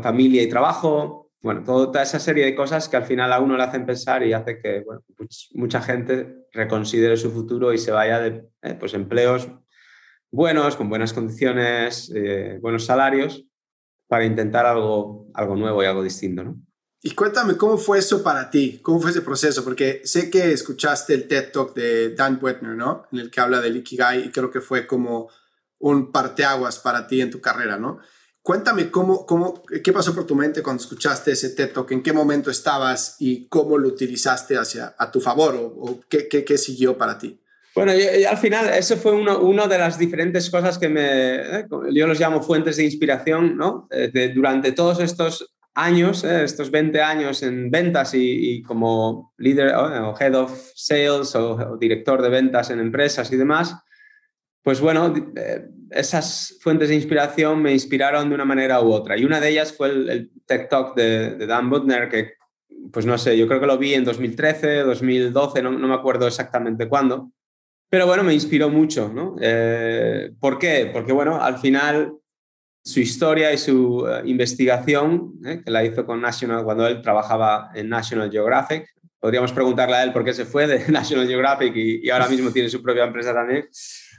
[0.02, 3.62] familia y trabajo, bueno, toda esa serie de cosas que al final a uno le
[3.62, 4.84] hacen pensar y hace que
[5.15, 9.47] pues mucha gente reconsidere su futuro y se vaya de eh, pues empleos
[10.31, 13.45] buenos, con buenas condiciones, eh, buenos salarios,
[14.08, 16.43] para intentar algo, algo nuevo y algo distinto.
[16.43, 16.60] ¿no?
[17.03, 18.79] Y cuéntame, ¿cómo fue eso para ti?
[18.81, 19.63] ¿Cómo fue ese proceso?
[19.63, 23.05] Porque sé que escuchaste el TED Talk de Dan Wetner, ¿no?
[23.12, 25.29] En el que habla del Ikigai y creo que fue como
[25.77, 27.99] un parteaguas para ti en tu carrera, ¿no?
[28.45, 32.13] Cuéntame cómo, cómo, qué pasó por tu mente cuando escuchaste ese TED Talk, en qué
[32.13, 36.95] momento estabas y cómo lo utilizaste hacia, a tu favor o, qué, qué, qué, siguió
[36.95, 37.39] para ti.
[37.73, 42.05] Bueno, al final eso fue una uno de las diferentes cosas que me, eh, yo
[42.05, 43.88] los llamo fuentes de inspiración, ¿no?
[43.89, 50.15] Eh, durante todos estos años, eh, estos 20 años en ventas y, como líder o
[50.19, 53.75] head of sales o, director de ventas en empresas y demás,
[54.65, 59.15] pues bueno, eh, esas fuentes de inspiración me inspiraron de una manera u otra.
[59.15, 62.34] Y una de ellas fue el, TikTok Talk de, Dan Butner, que
[62.91, 66.89] pues no sé, yo creo que lo vi en 2013, 2012, no, me acuerdo exactamente
[66.89, 67.32] cuándo.
[67.91, 69.36] Pero bueno, me inspiró mucho, ¿no?
[69.39, 70.89] Eh, ¿Por qué?
[70.91, 72.13] Porque bueno, al final
[72.84, 77.88] su historia y su eh, investigación, que la hizo con National cuando él trabajaba en
[77.88, 78.88] National Geographic.
[79.19, 82.67] Podríamos preguntarle a él por qué se fue de National Geographic y, ahora mismo tiene
[82.67, 83.67] su propia empresa también.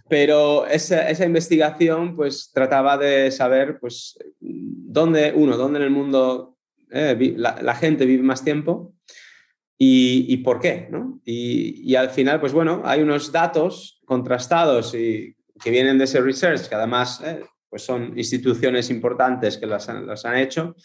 [0.09, 6.57] Pero esa, esa, investigación pues trataba de saber pues dónde, uno, dónde en el mundo
[6.91, 8.95] eh, la, gente vive más tiempo
[9.77, 11.21] y, y por qué, ¿no?
[11.25, 16.21] Y, y, al final, pues bueno, hay unos datos contrastados y que vienen de ese
[16.21, 17.21] research, que además
[17.69, 20.77] pues son instituciones importantes que las han, han hecho,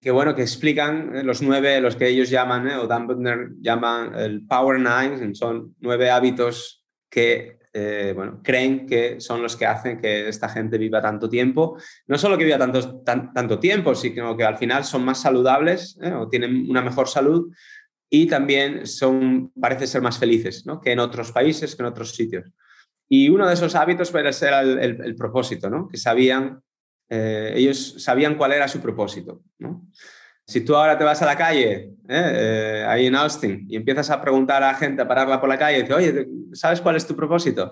[0.00, 3.50] que bueno, que explican eh, los nueve, los que ellos llaman, eh, o Dan Butner
[3.60, 9.66] llaman el Power Nine, son nueve hábitos que, eh, bueno, creen que son los que
[9.66, 11.78] hacen que esta gente viva tanto tiempo.
[12.06, 16.28] No solo que viva tanto, tanto tiempo, sino que al final son más saludables o
[16.28, 17.52] tienen una mejor salud
[18.10, 20.80] y también son, parece ser más felices ¿no?
[20.80, 22.50] que en otros países, que en otros sitios.
[23.08, 25.88] Y uno de esos hábitos era el, el, propósito, ¿no?
[25.88, 26.62] Que sabían,
[27.08, 29.88] eh, ellos sabían cuál era su propósito, ¿no?
[30.50, 31.92] Si tú ahora te vas a la calle, ¿eh?
[32.08, 35.56] Eh, ahí en Austin, y empiezas a preguntar a la gente, a pararla por la
[35.56, 37.70] calle, y dices, oye, ¿sabes cuál es tu propósito?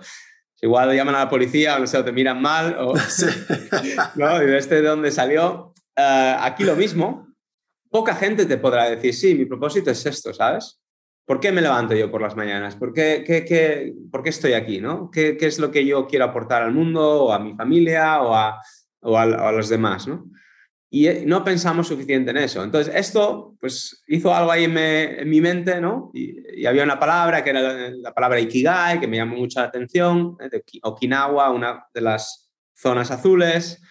[0.61, 2.95] Igual llaman a la policía o no sé, o te miran mal, o,
[4.14, 4.49] ¿no?
[4.49, 5.75] Y este de dónde salió.
[5.97, 7.35] aquí lo mismo,
[7.91, 10.81] poca gente te podrá decir, sí, mi propósito es esto, ¿sabes?
[11.29, 12.77] ¿Por qué me levanto yo por las mañanas?
[12.77, 14.81] ¿Por qué, qué, por qué estoy aquí?
[14.81, 15.11] ¿no?
[15.11, 18.35] ¿Qué, ¿Qué, es lo que yo quiero aportar al mundo o a mi familia o
[18.35, 18.62] a,
[19.01, 20.09] o a, los demás?
[20.09, 20.31] ¿no?
[20.90, 22.64] Y eh, no pensamos suficiente en eso.
[22.64, 26.11] Entonces, esto pues, hizo algo ahí en, mi mente, ¿no?
[26.14, 30.48] Y, había una palabra que era la, palabra Ikigai, que me llamó mucha atención, ¿eh?
[30.48, 33.83] de Okinawa, una de las zonas azules.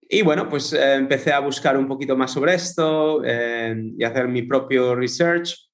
[0.00, 4.42] Y bueno, pues eh, empecé a buscar un poquito más sobre esto y hacer mi
[4.42, 5.70] propio research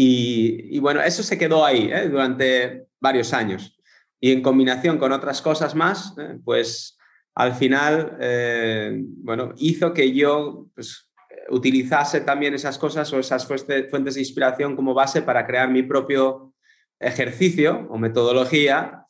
[0.00, 3.76] y, bueno, eso se quedó ahí durante varios años.
[4.20, 6.14] Y en combinación con otras cosas más,
[6.44, 6.97] pues
[7.38, 11.08] al final, eh, bueno, hizo que yo pues,
[11.50, 16.52] utilizase también esas cosas o esas fuentes de inspiración como base para crear mi propio
[16.98, 19.04] ejercicio o metodología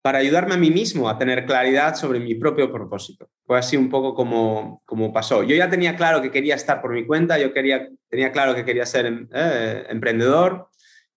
[0.00, 3.28] para ayudarme a mí mismo a tener claridad sobre mi propio propósito.
[3.44, 5.42] Fue así un poco como, como pasó.
[5.42, 8.64] Yo ya tenía claro que quería estar por mi cuenta, yo quería, tenía claro que
[8.64, 10.70] quería ser eh, emprendedor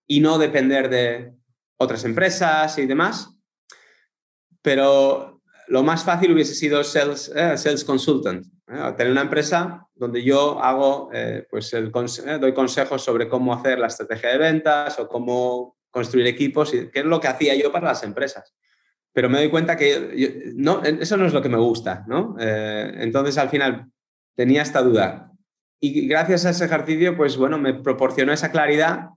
[0.06, 1.32] y no depender de
[1.78, 3.34] otras empresas y demás,
[4.60, 5.29] pero
[5.70, 10.62] lo más fácil hubiese sido sales, eh, sales consultant, eh, tener una empresa donde yo
[10.62, 11.10] hago,
[11.50, 16.72] pues el, doy consejos sobre cómo hacer la estrategia de ventas o cómo construir equipos,
[16.72, 18.54] y, que es lo que hacía yo para las empresas
[19.12, 22.36] pero me doy cuenta que no, eso no es lo que me gusta, ¿no?
[22.38, 23.90] Eh, entonces, al final,
[24.36, 25.32] tenía esta duda.
[25.80, 29.08] Y gracias a ese ejercicio, pues bueno, me proporcionó esa claridad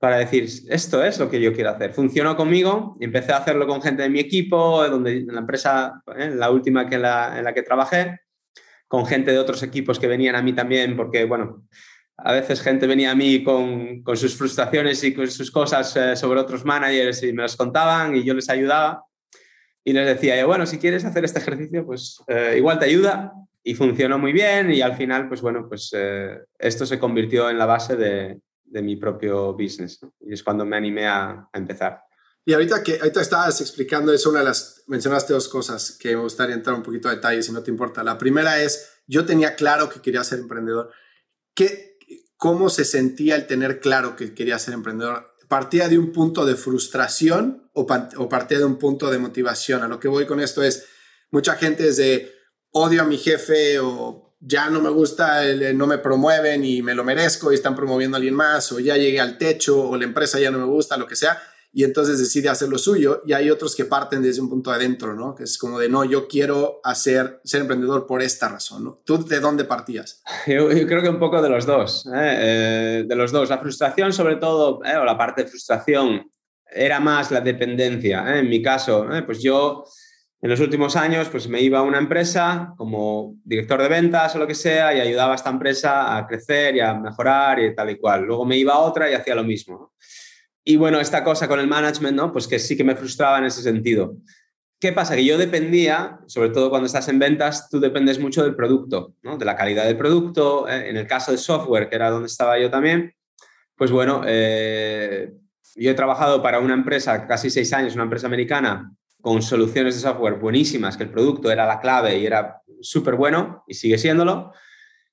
[0.00, 1.92] para decir, esto es lo que yo quiero hacer.
[1.92, 6.40] Funcionó conmigo, empecé a hacerlo con gente de mi equipo, donde, en la empresa, en
[6.40, 8.20] la última que en la que trabajé,
[8.88, 11.64] con gente de otros equipos que venían a mí también, porque, bueno,
[12.16, 16.16] a veces gente venía a mí con, con sus frustraciones y con sus cosas eh,
[16.16, 19.04] sobre otros managers y me las contaban y yo les ayudaba
[19.84, 23.32] y les decía bueno, si quieres hacer este ejercicio, pues eh, igual te ayuda
[23.62, 27.58] y funcionó muy bien y al final, pues bueno, pues eh, esto se convirtió en
[27.58, 28.38] la base de,
[28.70, 32.02] de mi propio business y es cuando me animé a, empezar.
[32.44, 36.22] Y ahorita que ahorita estabas explicando eso, una de las, mencionaste dos cosas que me
[36.22, 38.02] gustaría entrar un poquito a detalle, si no te importa.
[38.02, 40.90] La primera es, yo tenía claro que quería ser emprendedor.
[41.54, 41.98] ¿Qué,
[42.36, 45.30] ¿Cómo se sentía el tener claro que quería ser emprendedor?
[45.50, 49.82] partía de un punto de frustración o, partía de un punto de motivación.
[49.82, 50.86] A lo que voy con esto es,
[51.32, 52.32] mucha gente es de
[52.70, 55.42] odio a mi jefe o ya no me gusta,
[55.74, 58.96] no me promueven y me lo merezco y están promoviendo a alguien más o ya
[58.96, 61.38] llegué al techo o la empresa ya no me gusta, lo que sea.
[61.72, 65.14] y entonces decide hacer lo suyo y hay otros que parten desde un punto adentro,
[65.14, 65.36] ¿no?
[65.36, 69.02] Que es como de, no, yo quiero hacer, ser emprendedor por esta razón, ¿no?
[69.04, 70.22] ¿Tú de dónde partías?
[70.46, 72.10] Yo, creo que un poco de los dos, ¿eh?
[72.40, 73.50] Eh, de los dos.
[73.50, 74.96] La frustración sobre todo, ¿eh?
[74.96, 76.28] o la parte de frustración,
[76.72, 78.38] era más la dependencia.
[78.38, 79.84] En mi caso, pues yo
[80.42, 84.38] en los últimos años pues me iba a una empresa como director de ventas o
[84.38, 87.90] lo que sea y ayudaba a esta empresa a crecer y a mejorar y tal
[87.90, 88.24] y cual.
[88.24, 89.92] Luego me iba a otra y hacía lo mismo.
[90.64, 92.32] Y bueno, esta cosa con el management, ¿no?
[92.32, 94.16] Pues que sí que me frustraba en ese sentido.
[94.78, 95.14] ¿Qué pasa?
[95.14, 99.36] Que yo dependía, sobre todo cuando estás en ventas, tú dependes mucho del producto, ¿no?
[99.36, 100.66] De la calidad del producto.
[100.68, 100.88] ¿eh?
[100.88, 103.14] En el caso de software, que era donde estaba yo también,
[103.76, 105.32] pues bueno, eh,
[105.74, 108.90] yo he trabajado para una empresa, casi seis años, una empresa americana,
[109.20, 113.64] con soluciones de software buenísimas, que el producto era la clave y era súper bueno
[113.66, 114.52] y sigue siéndolo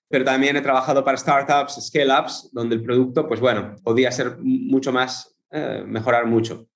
[0.09, 4.91] pero también he trabajado para startups, scale-ups, donde el producto, pues bueno, podía ser mucho
[4.91, 6.67] más eh, mejorar mucho.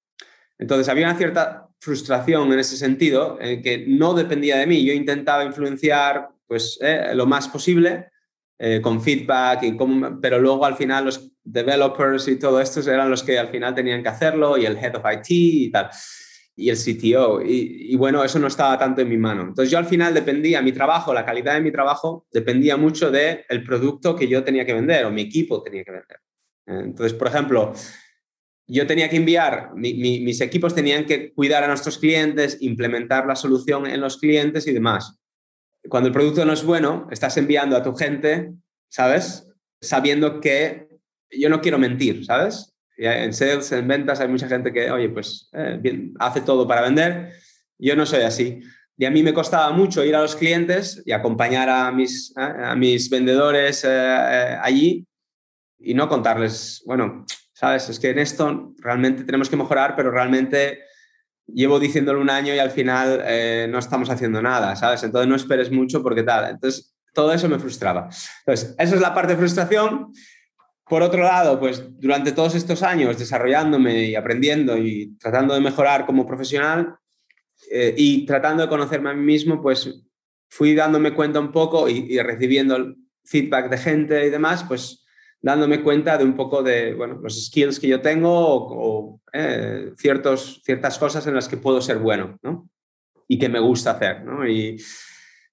[0.57, 4.85] Entonces había una cierta frustración en ese sentido, en que no dependía de mí.
[4.85, 8.11] Yo intentaba influenciar pues, eh, lo más posible
[8.59, 9.77] eh, con feedback, y
[10.21, 14.03] pero luego al final los developers y todo esto eran los que al final tenían
[14.03, 15.89] que hacerlo y el head of IT y tal
[16.55, 17.41] y el CTO.
[17.41, 19.43] Y, bueno, eso no estaba tanto en mi mano.
[19.43, 23.45] Entonces yo al final dependía, mi trabajo, la calidad de mi trabajo, dependía mucho del
[23.49, 26.17] el producto que yo tenía que vender o mi equipo tenía que vender.
[26.65, 27.73] Entonces, por ejemplo,
[28.67, 33.85] yo tenía que enviar, mis equipos tenían que cuidar a nuestros clientes, implementar la solución
[33.87, 35.19] en los clientes y demás.
[35.89, 38.53] Cuando el producto no es bueno, estás enviando a tu gente,
[38.89, 39.47] ¿sabes?
[39.81, 40.87] Sabiendo que
[41.31, 42.70] yo no quiero mentir, ¿sabes?
[43.05, 47.33] En sales, en ventas, hay mucha gente que, oye, pues eh, hace todo para vender.
[47.79, 48.61] Yo no soy así.
[48.97, 52.75] Y a mí me costaba mucho ir a los clientes y acompañar a mis, a
[52.75, 55.07] mis vendedores eh, allí
[55.79, 57.89] y no contarles, bueno, ¿sabes?
[57.89, 60.81] Es que en esto realmente tenemos que mejorar, pero realmente
[61.47, 65.03] llevo diciéndolo un año y al final eh, no estamos haciendo nada, ¿sabes?
[65.03, 66.51] Entonces no esperes mucho porque tal.
[66.51, 68.09] Entonces todo eso me frustraba.
[68.45, 70.13] Entonces, esa es la parte de frustración.
[70.91, 76.05] Por otro lado, pues durante todos estos años desarrollándome y aprendiendo y tratando de mejorar
[76.05, 76.97] como profesional
[77.71, 80.03] eh, y tratando de conocerme a mí mismo, pues
[80.49, 85.05] fui dándome cuenta un poco y, y recibiendo feedback de gente y demás, pues
[85.41, 90.61] dándome cuenta de un poco de bueno, los skills que yo tengo o, eh, ciertos,
[90.65, 92.69] ciertas cosas en las que puedo ser bueno ¿no?
[93.29, 94.25] y que me gusta hacer.
[94.25, 94.45] ¿no?
[94.45, 94.75] Y,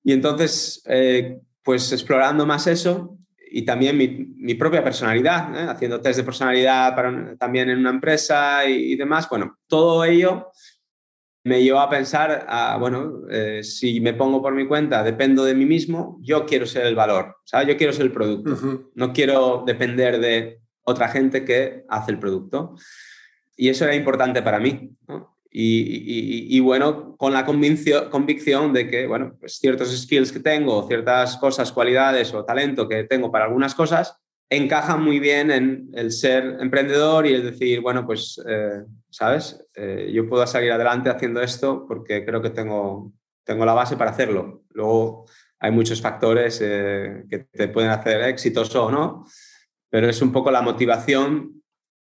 [0.03, 3.18] y, entonces, eh, pues explorando más eso
[3.51, 5.69] y también mi, mi propia personalidad, ¿eh?
[5.69, 10.51] haciendo test de personalidad para, también en una empresa y, y demás, bueno, todo ello
[11.49, 15.55] me llevó a pensar, a, bueno, eh, si me pongo por mi cuenta, dependo de
[15.55, 17.69] mí mismo, yo quiero ser el valor, ¿sabes?
[17.69, 22.75] Yo quiero ser el producto, no quiero depender de otra gente que hace el producto.
[23.57, 24.91] Y eso era importante para mí,
[25.51, 30.87] y, y, bueno, con la convicción, convicción de que, bueno, pues ciertos skills que tengo,
[30.87, 34.15] ciertas cosas, cualidades o talento que tengo para algunas cosas,
[34.51, 39.65] encajan muy bien en el ser emprendedor y el decir, bueno, pues eh, ¿sabes?
[39.75, 43.13] Eh, yo puedo salir adelante haciendo esto porque creo que tengo,
[43.45, 44.63] tengo la base para hacerlo.
[44.71, 45.27] Luego
[45.59, 49.27] hay muchos factores eh, que te pueden hacer exitoso o no,
[49.91, 51.63] pero es un poco la motivación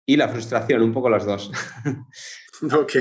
[0.07, 1.51] y la frustración, un poco los dos.
[2.73, 2.93] ok.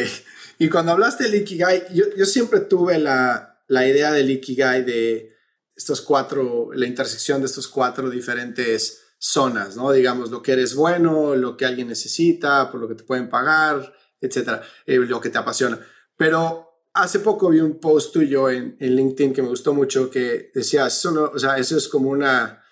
[0.60, 5.36] Y cuando hablaste del Ikigai, yo, siempre tuve la, la idea del Ikigai de
[5.76, 9.91] estos cuatro, la intersección de estos cuatro diferentes zonas, ¿no?
[9.91, 13.93] Digamos, lo que eres bueno, lo que alguien necesita, por lo que te pueden pagar,
[14.20, 15.80] etcétera, eh, lo que te apasiona.
[16.15, 20.88] Pero hace poco vi un post tuyo en, LinkedIn que me gustó mucho que decía,
[20.88, 22.63] eso, o sea, eso es como una,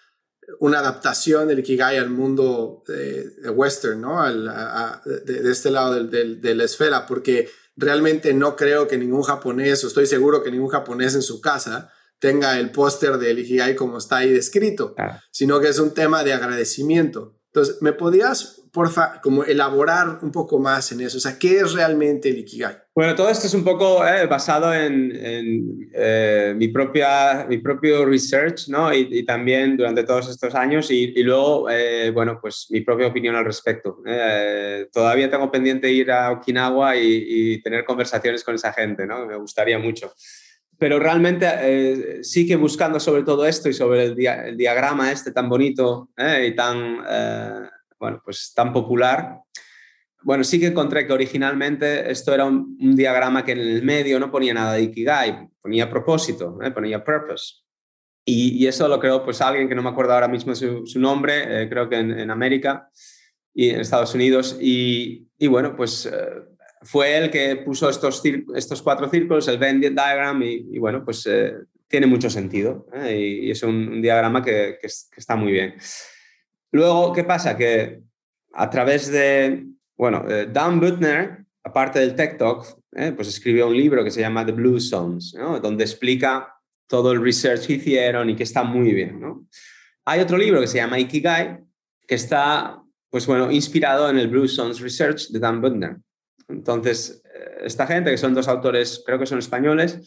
[0.60, 2.84] una adaptación del Ikigai al mundo
[3.54, 4.22] western, ¿no?
[4.22, 4.46] Al,
[5.26, 9.88] de, este lado del, de la esfera, porque realmente no creo que ningún japonés, o
[9.88, 14.18] estoy seguro que ningún japonés en su casa, tenga el póster del Ikigai como está
[14.18, 14.96] ahí descrito,
[15.32, 17.38] sino que es un tema de agradecimiento.
[17.48, 21.18] Entonces, ¿me podrías, porfa, como elaborar un poco más en eso?
[21.18, 22.76] O sea, ¿qué es realmente el Ikigai?
[22.94, 25.12] Bueno, todo esto es un poco eh, basado en,
[25.94, 28.94] eh, mi, propia, mi propio research, ¿no?
[28.94, 33.46] Y, también durante todos estos años y, luego, eh, bueno, pues mi propia opinión al
[33.46, 34.04] respecto.
[34.92, 39.26] todavía tengo pendiente ir a Okinawa y, y, tener conversaciones con esa gente, ¿no?
[39.26, 40.14] Me gustaría mucho
[40.78, 45.48] pero realmente eh, sí que buscando sobre todo esto y sobre el, diagrama este tan
[45.48, 47.70] bonito eh, y tan, eh,
[48.00, 49.40] bueno, pues tan popular,
[50.24, 54.32] bueno, sí que encontré que originalmente esto era un, diagrama que en el medio no
[54.32, 57.62] ponía nada de Ikigai, ponía propósito, ponía purpose.
[58.28, 61.70] Y, eso lo creó pues alguien que no me acuerdo ahora mismo su, su nombre,
[61.70, 62.90] creo que en, en, América
[63.54, 64.58] y en Estados Unidos.
[64.60, 66.12] Y, y bueno, pues eh,
[66.82, 68.24] fue él que puso estos,
[68.56, 71.54] estos cuatro círculos, el Venn diagram, y, bueno, pues eh,
[71.88, 75.76] tiene mucho sentido y, es un, diagrama que, que, está muy bien.
[76.76, 77.56] Luego, ¿qué pasa?
[77.56, 78.02] Que
[78.52, 79.66] a través de,
[79.96, 82.66] bueno, Dan Butner, aparte del Tech Talk,
[83.16, 86.54] pues escribió un libro que se llama The Blue Zones, donde explica
[86.86, 89.22] todo el research que hicieron y que está muy bien.
[89.22, 89.48] ¿no?
[90.04, 91.60] Hay otro libro que se llama Ikigai,
[92.06, 95.96] que está, pues bueno, inspirado en el Blue Zones Research de Dan Butner.
[96.50, 100.02] Entonces, eh, esta gente, que son dos autores, creo que son españoles,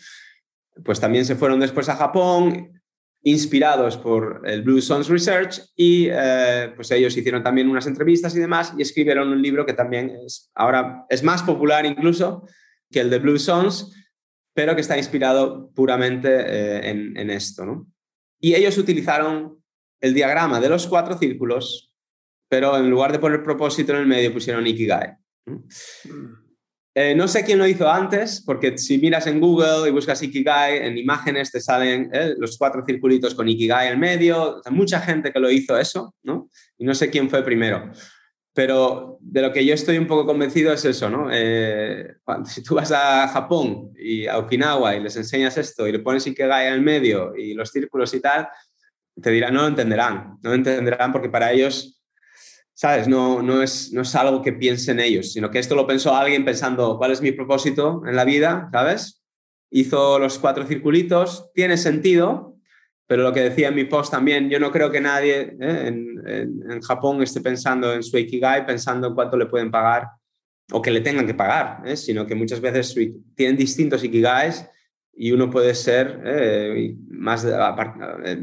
[0.85, 2.78] pues también se fueron después a Japón,
[3.23, 8.41] inspirados por el Blue Zones Research, y eh, pues ellos hicieron también unas entrevistas y
[8.41, 12.47] demás, y escribieron un libro que también es, ahora es más popular incluso
[12.91, 13.93] que el de Blue Zones,
[14.55, 17.87] pero que está inspirado puramente eh, en, esto.
[18.41, 19.63] Y ellos utilizaron
[20.01, 21.93] el diagrama de los cuatro círculos,
[22.49, 25.17] pero en lugar de poner propósito en el medio pusieron Ikigai.
[25.47, 25.65] ¿no?
[27.01, 30.79] Eh, no sé quién lo hizo antes, porque si miras en Google y buscas Ikigai,
[30.79, 34.61] en imágenes te salen eh, los cuatro circulitos con Ikigai en medio.
[34.71, 36.51] mucha gente que lo hizo eso, ¿no?
[36.77, 37.93] Y no sé quién fue primero.
[38.53, 41.29] Pero de lo que yo estoy un poco convencido es eso, ¿no?
[41.31, 46.01] Eh, si tú vas a Japón y a Okinawa y les enseñas esto y le
[46.01, 48.49] pones Ikigai en el medio y los círculos y tal,
[49.23, 51.98] te dirán, no lo entenderán, no lo entenderán porque para ellos,
[52.79, 53.09] ¿sabes?
[53.09, 56.45] No, no, es, no es algo que piensen ellos, sino que esto lo pensó alguien
[56.45, 58.69] pensando, ¿cuál es mi propósito en la vida?
[58.71, 59.21] ¿Sabes?
[59.69, 62.55] Hizo los cuatro circulitos, tiene sentido,
[63.09, 65.89] pero lo que decía en mi post también, yo no creo que nadie ¿eh?
[65.89, 70.07] en, Japón esté pensando en su Ikigai, pensando en cuánto le pueden pagar
[70.71, 71.97] o que le tengan que pagar, ¿eh?
[71.97, 72.95] sino que muchas veces
[73.35, 74.71] tienen distintos Ikigais
[75.15, 77.45] y uno puede ser eh, más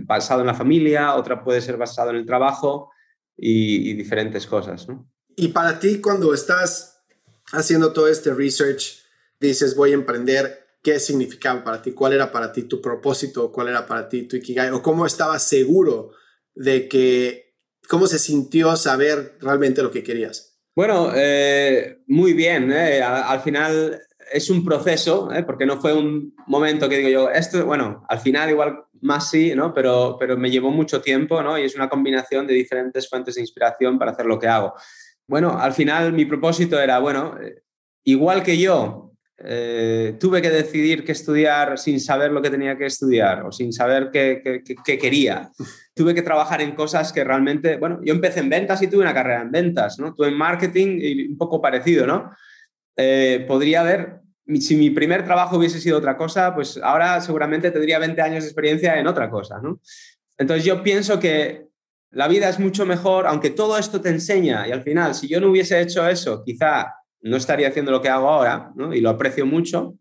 [0.04, 2.92] basado en la familia, otra puede ser basado en el trabajo
[3.38, 4.88] y, y diferentes cosas.
[4.88, 5.10] ¿no?
[5.36, 7.04] Y para ti, cuando estás
[7.52, 9.04] haciendo todo este research,
[9.40, 13.70] dices voy a emprender, qué significaba para ti, cuál era para ti tu propósito, cuál
[13.70, 16.12] era para ti tu Ikigai, o cómo estabas seguro
[16.54, 17.56] de que,
[17.90, 20.60] cómo se sintió saber realmente lo que querías.
[20.76, 22.72] Bueno, eh, muy bien.
[22.72, 23.02] Eh.
[23.02, 24.00] Al, final
[24.32, 28.20] es un proceso, eh, porque no fue un momento que digo yo, esto, bueno, al
[28.20, 29.74] final igual más sí, ¿no?
[29.74, 31.58] Pero, pero me llevó mucho tiempo, ¿no?
[31.58, 34.74] Y es una combinación de diferentes fuentes de inspiración para hacer lo que hago.
[35.28, 37.38] Bueno, al final mi propósito era, bueno,
[38.03, 39.06] igual que yo
[39.38, 43.74] eh, tuve que decidir qué estudiar sin saber lo que tenía que estudiar o sin
[43.74, 45.51] saber qué, quería.
[45.93, 49.14] Tuve que trabajar en cosas que realmente, bueno, yo empecé en ventas y tuve una
[49.14, 50.14] carrera en ventas, ¿no?
[50.14, 52.32] Tuve en marketing y un poco parecido, ¿no?
[52.95, 54.22] Eh, podría haber,
[54.60, 58.50] si mi primer trabajo hubiese sido otra cosa, pues ahora seguramente tendría 20 años de
[58.50, 59.80] experiencia en otra cosa, ¿no?
[60.38, 61.66] Entonces yo pienso que
[62.12, 65.41] la vida es mucho mejor, aunque todo esto te enseña y al final, si yo
[65.41, 68.93] no hubiese hecho eso, quizá no estaría haciendo lo que hago ahora, ¿no?
[68.93, 69.96] y lo aprecio mucho.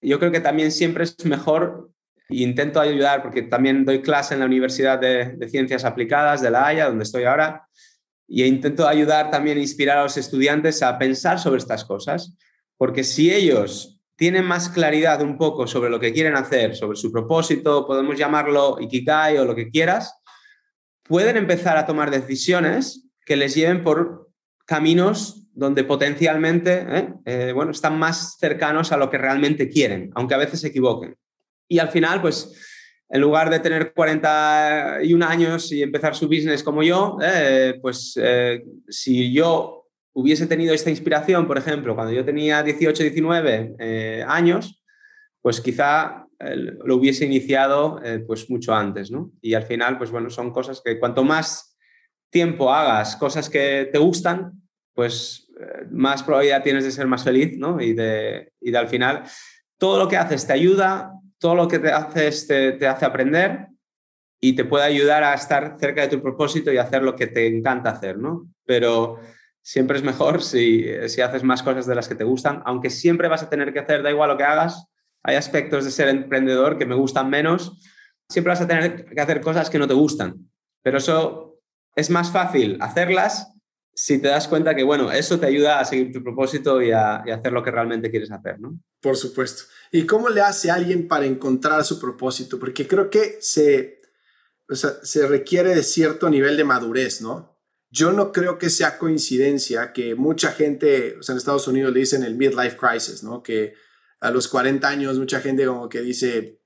[0.00, 1.90] Yo creo que también siempre es mejor,
[2.28, 6.66] e intento ayudar, porque también doy clase en la Universidad de, Ciencias Aplicadas de La
[6.66, 7.68] Haya, donde estoy ahora,
[8.26, 12.34] y intento ayudar también, inspirar a los estudiantes a pensar sobre estas cosas,
[12.78, 17.12] porque si ellos tienen más claridad un poco sobre lo que quieren hacer, sobre su
[17.12, 20.20] propósito, podemos llamarlo Ikigai o lo que quieras,
[21.02, 24.30] pueden empezar a tomar decisiones que les lleven por
[24.64, 27.08] caminos donde potencialmente ¿eh?
[27.24, 31.16] Eh, bueno, están más cercanos a lo que realmente quieren, aunque a veces se equivoquen.
[31.66, 32.54] Y al final, pues,
[33.08, 38.18] en lugar de tener 41 años y empezar su business como yo, eh, pues
[38.88, 39.77] si yo
[40.20, 44.82] hubiese tenido esta inspiración, por ejemplo, cuando yo tenía 18, 19 años,
[45.40, 46.26] pues quizá
[46.84, 49.30] lo hubiese iniciado pues mucho antes, ¿no?
[49.40, 51.78] Y al final, pues bueno, son cosas que cuanto más
[52.30, 54.52] tiempo hagas cosas que te gustan,
[54.92, 55.48] pues
[55.90, 57.80] más probabilidad tienes de ser más feliz, ¿no?
[57.80, 59.22] Y de, y de al final,
[59.78, 63.68] todo lo que haces te ayuda, todo lo que te haces te, te, hace aprender
[64.40, 67.46] y te puede ayudar a estar cerca de tu propósito y hacer lo que te
[67.46, 68.48] encanta hacer, ¿no?
[68.64, 69.18] Pero
[69.62, 73.28] siempre es mejor si, si haces más cosas de las que te gustan, aunque siempre
[73.28, 74.86] vas a tener que hacer, da igual lo que hagas,
[75.22, 77.80] hay aspectos de ser emprendedor que me gustan menos,
[78.28, 80.50] siempre vas a tener que hacer cosas que no te gustan,
[80.82, 81.60] pero eso
[81.96, 83.52] es más fácil hacerlas
[83.98, 87.16] si te das cuenta que, bueno, eso te ayuda a seguir tu propósito y a,
[87.16, 88.78] hacer lo que realmente quieres hacer, ¿no?
[89.00, 89.64] Por supuesto.
[89.90, 92.60] ¿Y cómo le hace alguien para encontrar su propósito?
[92.60, 93.98] Porque creo que se,
[95.02, 97.47] se requiere de cierto nivel de madurez, ¿no?
[97.90, 102.00] Yo no creo que sea coincidencia que mucha gente, o sea, en Estados Unidos le
[102.00, 103.42] dicen el midlife crisis, ¿no?
[103.42, 103.74] Que
[104.20, 106.60] a los 40 años mucha gente como que dice,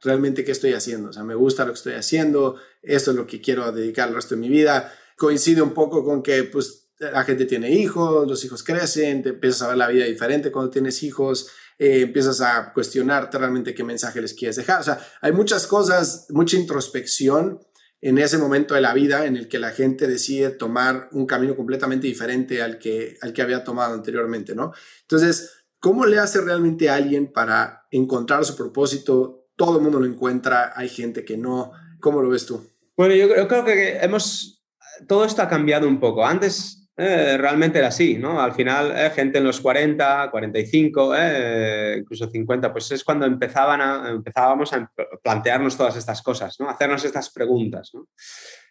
[0.00, 3.26] realmente qué estoy haciendo, o sea, me gusta lo que estoy haciendo, esto es lo
[3.26, 7.24] que quiero dedicar el resto de mi vida coincide un poco con que pues la
[7.24, 11.02] gente tiene hijos, los hijos crecen, te empiezas a ver la vida diferente cuando tienes
[11.02, 11.48] hijos,
[11.78, 14.80] eh, empiezas a cuestionarte realmente qué mensaje les quieres dejar.
[14.80, 17.60] O sea, hay muchas cosas, mucha introspección
[18.04, 21.56] en ese momento de la vida en el que la gente decide tomar un camino
[21.56, 24.72] completamente diferente al que, al que había tomado anteriormente, ¿no?
[25.00, 29.46] Entonces, ¿cómo le hace realmente a alguien para encontrar su propósito?
[29.56, 31.72] Todo el mundo lo encuentra, hay gente que no.
[31.98, 32.70] ¿Cómo lo ves tú?
[32.94, 34.62] Bueno, yo, yo creo que hemos,
[35.08, 36.26] todo esto ha cambiado un poco.
[36.26, 38.40] Antes eh, realmente era así, ¿no?
[38.40, 43.80] Al final, eh, gente en los 40, 45, eh, incluso 50, pues es cuando empezaban
[43.80, 44.88] a, empezábamos a
[45.20, 46.70] plantearnos todas estas cosas, ¿no?
[46.70, 48.06] Hacernos estas preguntas, ¿no?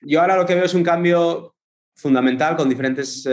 [0.02, 1.56] Yo ahora lo que veo es un cambio
[1.96, 3.24] fundamental con diferentes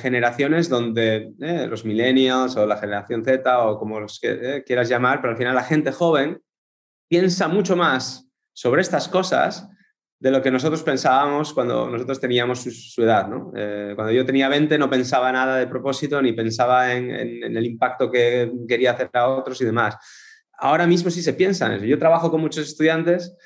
[0.00, 1.32] generaciones donde
[1.68, 5.54] los millennials o la generación Z o como los que quieras llamar, pero al final
[5.56, 6.40] la gente joven
[7.08, 9.68] piensa mucho más sobre estas cosas
[10.24, 13.28] de lo que nosotros pensábamos cuando nosotros teníamos su, edad.
[13.28, 13.52] ¿no?
[13.54, 18.10] Eh, cuando yo tenía 20 no pensaba nada de propósito ni pensaba en, el impacto
[18.10, 19.96] que quería hacer a otros y demás.
[20.56, 21.84] Ahora mismo sí se piensa en eso.
[21.84, 23.36] Yo trabajo con muchos estudiantes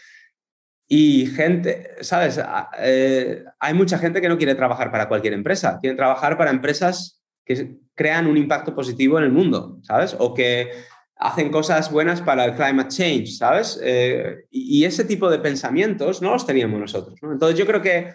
[0.87, 2.41] y gente, ¿sabes?
[2.79, 7.25] Eh, hay mucha gente que no quiere trabajar para cualquier empresa, quiere trabajar para empresas
[7.45, 10.15] que crean un impacto positivo en el mundo, ¿sabes?
[10.17, 10.71] O que
[11.19, 13.79] hacen cosas buenas para el climate change, ¿sabes?
[13.83, 17.19] Eh, y, ese tipo de pensamientos no los teníamos nosotros.
[17.23, 18.15] Entonces yo creo que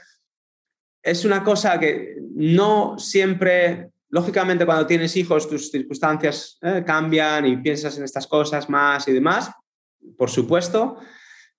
[1.01, 7.57] es una cosa que no siempre, lógicamente cuando tienes hijos tus circunstancias eh, cambian y
[7.57, 9.51] piensas en estas cosas más y demás,
[10.17, 10.97] por supuesto,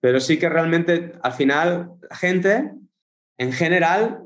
[0.00, 2.72] pero sí que realmente al final la gente
[3.36, 4.24] en general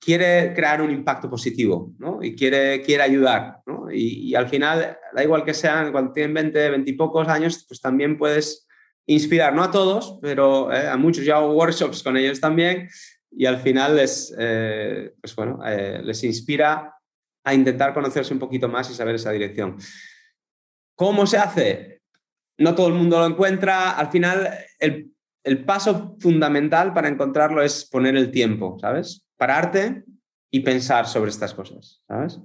[0.00, 2.22] quiere crear un impacto positivo ¿no?
[2.22, 3.60] y quiere, quiere ayudar.
[3.66, 3.90] ¿no?
[3.90, 7.80] Y, al final, da igual que sean cuando tienen 20, 20 y pocos años, pues
[7.80, 8.66] también puedes
[9.06, 11.24] inspirar, no a todos, pero eh, a muchos.
[11.24, 12.88] Yo hago workshops con ellos también
[13.30, 16.94] y al final les, eh, pues bueno, eh, les inspira
[17.44, 19.76] a intentar conocerse un poquito más y saber esa dirección.
[20.94, 22.02] ¿Cómo se hace?
[22.58, 23.92] No todo el mundo lo encuentra.
[23.92, 24.48] Al final,
[24.78, 25.12] el,
[25.42, 29.28] el paso fundamental para encontrarlo es poner el tiempo, ¿sabes?
[29.38, 30.04] pararte
[30.50, 32.40] y pensar sobre estas cosas, ¿sabes?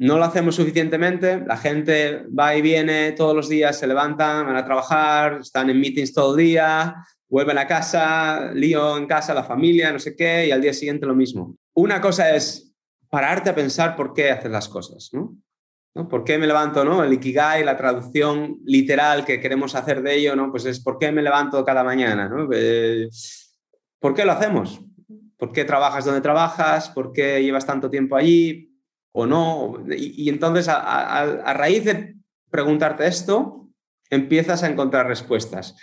[0.00, 4.54] No lo hacemos suficientemente, la gente va y viene todos los días, se levantan, van
[4.54, 6.94] a trabajar, están en meetings todo el día,
[7.28, 11.04] vuelven a casa, lío en casa, la familia, no sé qué, y al día siguiente
[11.04, 11.56] lo mismo.
[11.74, 12.72] Una cosa es
[13.10, 15.36] pararte a pensar por qué haces las cosas, ¿no?
[16.08, 17.02] ¿Por qué me levanto, no?
[17.02, 20.52] El Ikigai, la traducción literal que queremos hacer de ello, ¿no?
[20.52, 22.48] Pues es ¿por qué me levanto cada mañana, ¿no?
[22.52, 23.08] Eh,
[23.98, 24.80] ¿Por qué lo hacemos?
[25.36, 26.88] ¿Por qué trabajas donde trabajas?
[26.88, 28.67] ¿Por qué llevas tanto tiempo allí
[29.12, 29.84] o no?
[29.90, 32.16] Y, entonces, a, raíz de
[32.50, 33.68] preguntarte esto,
[34.10, 35.76] empiezas a encontrar respuestas.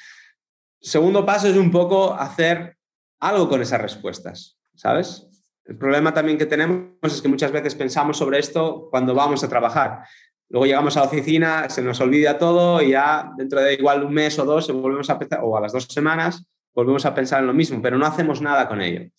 [0.80, 2.78] Segundo paso es un poco hacer
[3.20, 5.28] algo con esas respuestas, ¿sabes?
[5.66, 9.50] El problema también que tenemos es que muchas veces pensamos sobre esto cuando vamos a
[9.50, 10.04] trabajar.
[10.50, 14.14] Luego llegamos a la oficina, se nos olvida todo y ya dentro de igual un
[14.14, 17.48] mes o dos volvemos a pensar, o a las dos semanas, volvemos a pensar en
[17.48, 19.10] lo mismo, pero no hacemos nada con ello.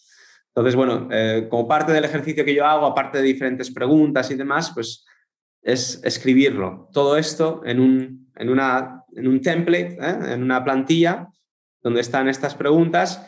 [0.57, 4.36] Entonces, bueno, eh, como parte del ejercicio que yo hago, aparte de diferentes preguntas y
[4.36, 5.04] demás, pues
[5.61, 6.88] es escribirlo.
[6.94, 10.32] Todo esto en un, en una, en un template, ¿eh?
[10.32, 11.28] en una plantilla
[11.82, 13.22] donde están estas preguntas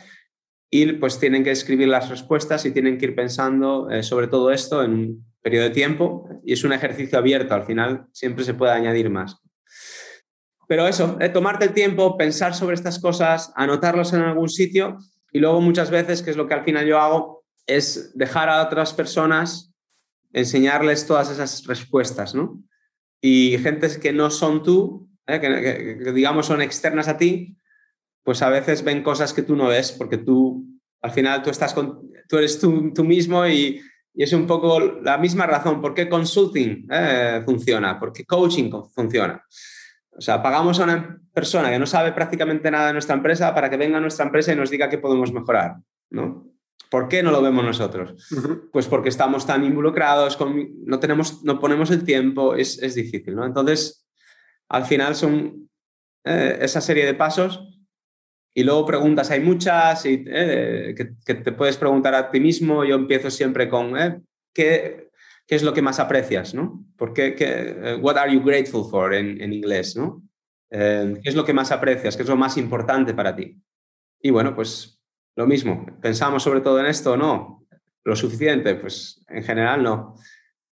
[0.70, 4.50] y pues tienen que escribir las respuestas y tienen que ir pensando eh, sobre todo
[4.50, 8.54] esto en un periodo de tiempo y es un ejercicio abierto, al final siempre se
[8.54, 9.36] puede añadir más.
[10.66, 14.98] Pero eso, tomarte el tiempo, pensar sobre estas cosas, anotarlos en algún sitio
[15.32, 18.62] y luego muchas veces, que es lo que al final yo hago, es dejar a
[18.62, 19.72] otras personas
[20.32, 22.62] enseñarles todas esas respuestas, ¿no?
[23.20, 25.40] Y gentes que no son tú, ¿eh?
[25.40, 27.56] que, digamos son externas a ti,
[28.22, 30.66] pues a veces ven cosas que tú no ves porque tú,
[31.02, 33.80] al final tú, estás con, tú eres tú, mismo y,
[34.14, 38.70] y, es un poco la misma razón por qué consulting eh, funciona, por qué coaching
[38.94, 39.42] funciona.
[40.16, 43.70] O sea, pagamos a una persona que no sabe prácticamente nada de nuestra empresa para
[43.70, 45.76] que venga a nuestra empresa y nos diga qué podemos mejorar,
[46.10, 46.48] ¿no?
[46.90, 48.14] ¿Por qué no lo vemos nosotros?
[48.72, 53.34] Pues porque estamos tan involucrados, con, no, tenemos, no ponemos el tiempo, es, es difícil,
[53.34, 53.44] ¿no?
[53.44, 54.06] Entonces,
[54.68, 55.68] al final son
[56.24, 57.78] eh, esa serie de pasos
[58.54, 62.84] y luego preguntas, hay muchas y, eh, que, que, te puedes preguntar a ti mismo.
[62.84, 64.20] Yo empiezo siempre con, eh,
[64.52, 65.07] ¿qué,
[65.48, 66.54] ¿qué es lo que más aprecias?
[66.54, 66.84] ¿no?
[66.96, 69.96] ¿Por qué, eh, what are you grateful for en, en inglés?
[69.96, 70.22] ¿no?
[70.70, 72.16] Eh, ¿Qué es lo que más aprecias?
[72.16, 73.58] ¿Qué es lo más importante para ti?
[74.20, 75.00] Y bueno, pues
[75.34, 75.86] lo mismo.
[76.02, 77.66] ¿Pensamos sobre todo en esto o no?
[78.04, 78.74] ¿Lo suficiente?
[78.74, 80.16] Pues en general no.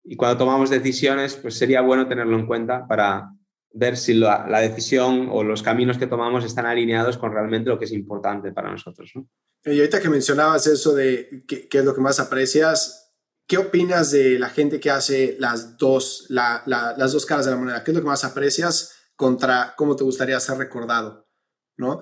[0.03, 3.31] Y cuando tomamos decisiones, pues sería bueno tenerlo en cuenta para
[3.71, 7.85] ver si la, decisión o los caminos que tomamos están alineados con realmente lo que
[7.85, 9.11] es importante para nosotros.
[9.15, 9.27] ¿no?
[9.65, 13.08] Y ahorita que mencionabas eso de qué es lo que más aprecias,
[13.49, 17.83] ¿qué opinas de la gente que hace las dos, las dos caras de la moneda?
[17.83, 21.27] ¿Qué es lo que más aprecias contra cómo te gustaría ser recordado?
[21.75, 22.01] ¿No?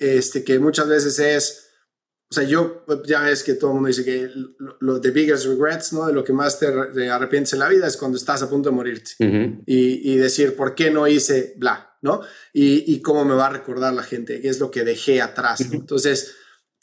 [0.00, 1.68] Este, que muchas veces es
[2.30, 4.30] o sea, yo ya ves que todo el mundo dice que
[4.80, 6.06] lo de biggest regrets, ¿no?
[6.06, 6.66] De lo que más te,
[7.08, 9.12] arrepientes en la vida es cuando estás a punto de morirte
[9.64, 12.20] y, y, decir, ¿por qué no hice bla, ¿no?
[12.52, 15.62] Y, y, cómo me va a recordar la gente, qué es lo que dejé atrás.
[15.72, 16.34] Entonces,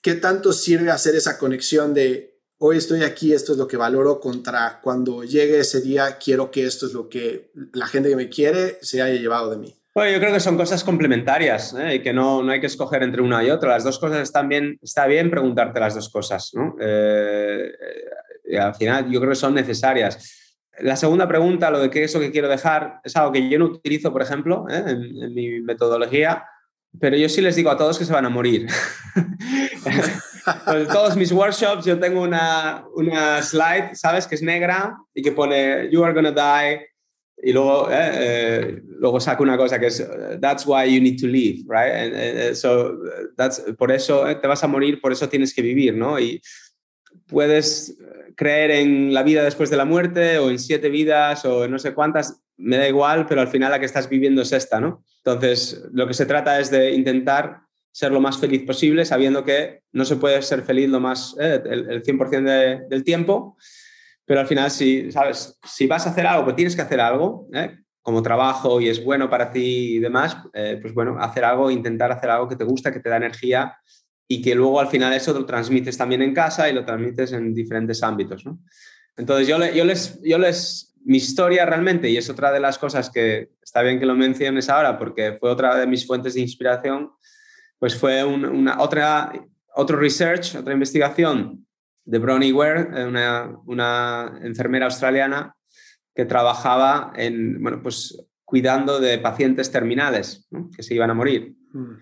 [0.01, 4.19] ¿qué tanto sirve hacer esa conexión de hoy estoy aquí, esto es lo que valoro
[4.19, 8.29] contra cuando llegue ese día, quiero que esto es lo que la gente que me
[8.29, 9.75] quiere se haya llevado de mí?
[9.93, 11.95] Bueno, yo creo que son cosas complementarias ¿eh?
[11.95, 13.69] y que no, no, hay que escoger entre una y otra.
[13.69, 16.51] Las dos cosas están bien, está bien preguntarte las dos cosas.
[16.53, 16.75] ¿no?
[16.81, 17.71] Eh,
[18.43, 20.59] y al final yo creo que son necesarias.
[20.79, 23.57] La segunda pregunta, lo de qué es lo que quiero dejar, es algo que yo
[23.57, 24.83] no utilizo, por ejemplo, ¿eh?
[24.85, 26.43] en, mi metodología,
[26.99, 28.67] pero yo sí les digo a todos que se van a morir.
[30.67, 34.27] en todos mis workshops yo tengo una, una slide, ¿sabes?
[34.27, 36.85] Que es negra y que pone, you are gonna die
[37.37, 40.05] y luego, eh, eh, luego saco una cosa que es,
[40.39, 42.55] that's why you need to live, right?
[42.55, 42.97] so
[43.35, 46.19] that's, por eso eh, te vas a morir, por eso tienes que vivir, ¿no?
[46.19, 46.41] Y
[47.27, 47.97] puedes
[48.35, 51.79] creer en la vida después de la muerte o en siete vidas o en no
[51.79, 55.03] sé cuántas, me da igual, pero al final la que estás viviendo es esta, ¿no?
[55.17, 57.64] Entonces, lo que se trata es de intentar
[57.95, 61.89] ser lo más feliz posible, sabiendo que no se puede ser feliz lo más, el,
[61.89, 63.55] el, 100% del tiempo,
[64.25, 65.57] pero al final, si, ¿sabes?
[65.63, 67.73] si vas a hacer algo, pues tienes que hacer algo, ¿eh?
[68.01, 72.11] como trabajo y es bueno para ti y demás, eh, pues bueno, hacer algo, intentar
[72.11, 73.77] hacer algo que te gusta, que te da energía
[74.27, 77.53] y que luego al final eso lo transmites también en casa y lo transmites en
[77.53, 78.45] diferentes ámbitos.
[78.45, 78.59] ¿no?
[79.15, 83.09] Entonces yo, yo, les, yo les, mi historia realmente, y es otra de las cosas
[83.09, 87.11] que está bien que lo menciones ahora porque fue otra de mis fuentes de inspiración,
[87.79, 89.31] pues fue una, otra,
[89.75, 91.65] otro research, otra investigación
[92.05, 95.55] de Bronnie Ware, eh, una, una, enfermera australiana
[96.13, 101.55] que trabajaba en, bueno, pues cuidando de pacientes terminales que se iban a morir.
[101.73, 101.93] Mm.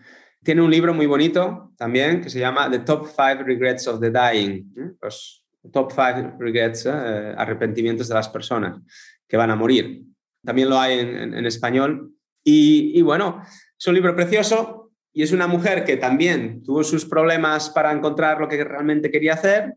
[0.44, 4.12] Tiene un libro muy bonito también que se llama The Top Five Regrets of the
[4.12, 8.78] Dying, los Top Five Regrets, eh, arrepentimientos de las personas
[9.26, 10.04] que van a morir.
[10.44, 12.12] También lo hay en, en, español.
[12.44, 13.42] Y, y, bueno,
[13.80, 14.83] es un libro precioso
[15.14, 19.34] y es una mujer que también tuvo sus problemas para encontrar lo que realmente quería
[19.34, 19.76] hacer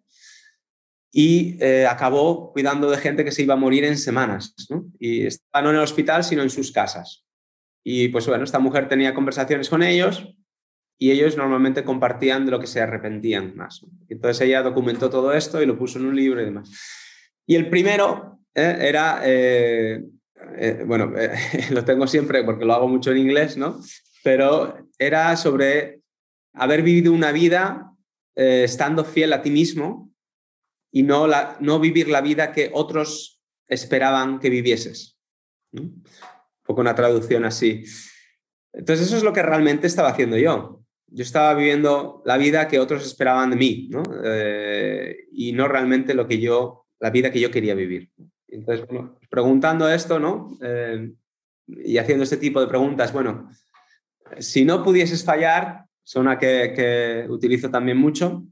[1.12, 4.55] y eh, acabó cuidando de gente que se iba a morir en semanas.
[4.99, 7.26] Y estaba no en el hospital, sino en sus casas.
[7.84, 10.34] Y pues bueno, esta mujer tenía conversaciones con ellos
[10.99, 13.84] y ellos normalmente compartían de lo que se arrepentían más.
[14.09, 16.70] Entonces ella documentó todo esto y lo puso en un libro y demás.
[17.47, 20.03] Y el primero eh, era, eh,
[20.87, 21.12] bueno,
[21.70, 23.80] lo tengo siempre porque lo hago mucho en inglés, ¿no?
[24.27, 26.03] Pero era sobre
[26.53, 27.93] haber vivido una vida
[28.35, 30.12] estando fiel a ti mismo
[30.91, 35.16] y no, la, no vivir la vida que otros esperaban que vivieses.
[35.70, 36.03] Un
[36.64, 37.85] poco una traducción así.
[38.72, 40.83] Entonces eso es lo que realmente estaba haciendo yo.
[41.07, 44.03] Yo estaba viviendo la vida que otros esperaban de mí, ¿no?
[44.24, 48.11] Eh, y no realmente lo que yo, la vida que yo quería vivir.
[48.49, 48.89] Entonces,
[49.31, 50.59] preguntando esto, ¿no?
[50.61, 51.12] Eh,
[51.68, 53.49] y haciendo este tipo de preguntas, bueno,
[54.39, 58.45] si no pudieses fallar, es una que, utilizo también mucho,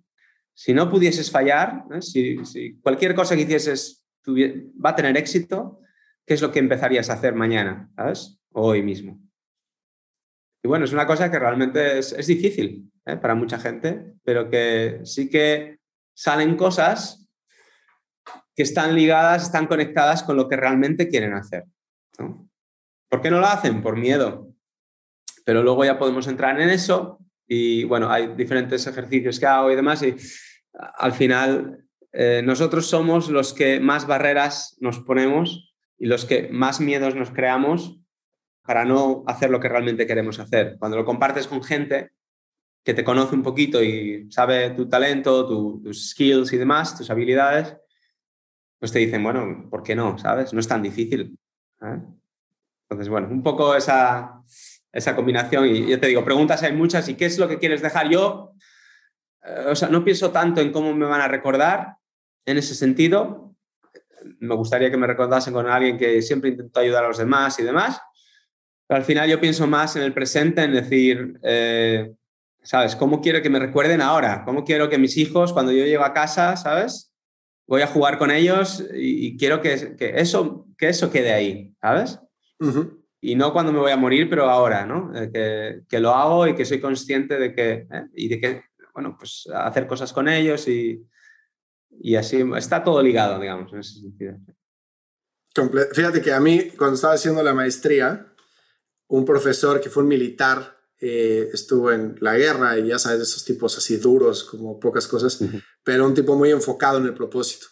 [0.52, 2.02] si no pudieses fallar, ¿eh?
[2.02, 5.80] si, cualquier cosa que hicieses va a tener éxito,
[6.26, 8.38] ¿qué es lo que empezarías a hacer mañana, ¿sabes?
[8.52, 9.20] hoy mismo.
[10.62, 13.16] Y bueno, es una cosa que realmente es, difícil ¿eh?
[13.16, 15.78] para mucha gente, pero que sí que
[16.14, 17.28] salen cosas
[18.56, 21.64] que están ligadas, están conectadas con lo que realmente quieren hacer.
[22.16, 23.82] ¿Por qué no lo hacen?
[23.82, 24.53] Por miedo.
[25.44, 29.76] Pero luego ya podemos entrar en eso y bueno, hay diferentes ejercicios que hago y
[29.76, 30.16] demás y
[30.72, 36.80] al final eh, nosotros somos los que más barreras nos ponemos y los que más
[36.80, 37.98] miedos nos creamos
[38.62, 40.76] para no hacer lo que realmente queremos hacer.
[40.78, 42.12] Cuando lo compartes con gente
[42.82, 47.76] que te conoce un poquito y sabe tu talento, tus skills y demás, tus habilidades,
[48.78, 50.18] pues te dicen, bueno, ¿por qué no?
[50.18, 50.52] ¿Sabes?
[50.52, 51.38] No es tan difícil.
[51.82, 51.98] ¿eh?
[52.82, 54.42] Entonces, bueno, un poco esa,
[54.94, 55.66] esa combinación.
[55.66, 57.08] Y yo te digo, preguntas hay muchas.
[57.08, 58.08] ¿Y qué es lo que quieres dejar?
[58.08, 58.52] Yo,
[59.42, 61.96] eh, o sea, no pienso tanto en cómo me van a recordar
[62.46, 63.54] en ese sentido.
[64.38, 67.64] Me gustaría que me recordasen con alguien que siempre intentó ayudar a los demás y
[67.64, 68.00] demás.
[68.86, 72.12] Pero al final yo pienso más en el presente, en decir, eh,
[72.62, 72.94] ¿sabes?
[72.94, 74.44] ¿Cómo quiero que me recuerden ahora?
[74.44, 77.12] ¿Cómo quiero que mis hijos, cuando yo llego a casa, ¿sabes?
[77.66, 82.20] Voy a jugar con ellos y, quiero que, que, eso, que eso quede ahí, ¿sabes?
[83.24, 85.10] Y no cuando me voy a morir, pero ahora, ¿no?
[85.14, 89.16] Eh, que, lo hago y que soy consciente de que, eh, y de que, bueno,
[89.18, 91.02] pues hacer cosas con ellos y,
[91.88, 94.36] y así está todo ligado, digamos, en ese sentido.
[95.94, 98.30] Fíjate que a mí, cuando estaba haciendo la maestría,
[99.06, 103.44] un profesor que fue un militar eh, estuvo en la guerra y ya sabes, esos
[103.44, 105.42] tipos así duros, como pocas cosas,
[105.82, 107.68] pero un tipo muy enfocado en el propósito.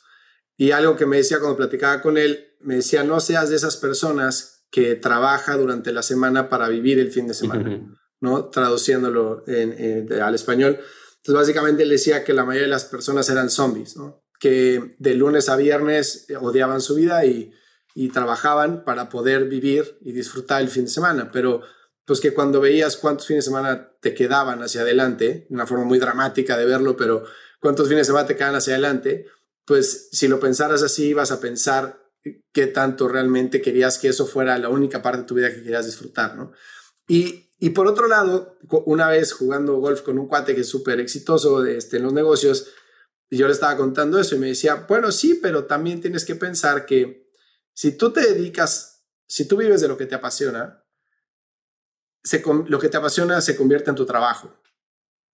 [0.56, 3.76] Y algo que me decía cuando platicaba con él, me decía, no seas de esas
[3.76, 8.46] personas que trabaja durante la semana para vivir el fin de semana, ¿no?
[8.46, 10.80] Traduciéndolo al español.
[11.18, 14.24] Entonces, básicamente él decía que la mayoría de las personas eran zombies, ¿no?
[14.40, 17.52] Que de lunes a viernes odiaban su vida y,
[17.94, 21.60] y trabajaban para poder vivir y disfrutar el fin de semana, pero
[22.06, 25.98] pues que cuando veías cuántos fines de semana te quedaban hacia adelante, una forma muy
[25.98, 27.24] dramática de verlo, pero
[27.60, 29.26] cuántos fines de semana te quedan hacia adelante,
[29.66, 32.01] pues si lo pensaras así, ibas a pensar
[32.52, 35.86] qué tanto realmente querías que eso fuera la única parte de tu vida que querías
[35.86, 36.52] disfrutar, ¿no?
[37.08, 41.00] Y, y por otro lado, una vez jugando golf con un cuate que es súper
[41.00, 42.68] exitoso este, en los negocios,
[43.30, 46.86] yo le estaba contando eso y me decía, bueno, sí, pero también tienes que pensar
[46.86, 47.30] que
[47.72, 50.84] si tú te dedicas, si tú vives de lo que te apasiona,
[52.22, 54.60] se, lo que te apasiona se convierte en tu trabajo.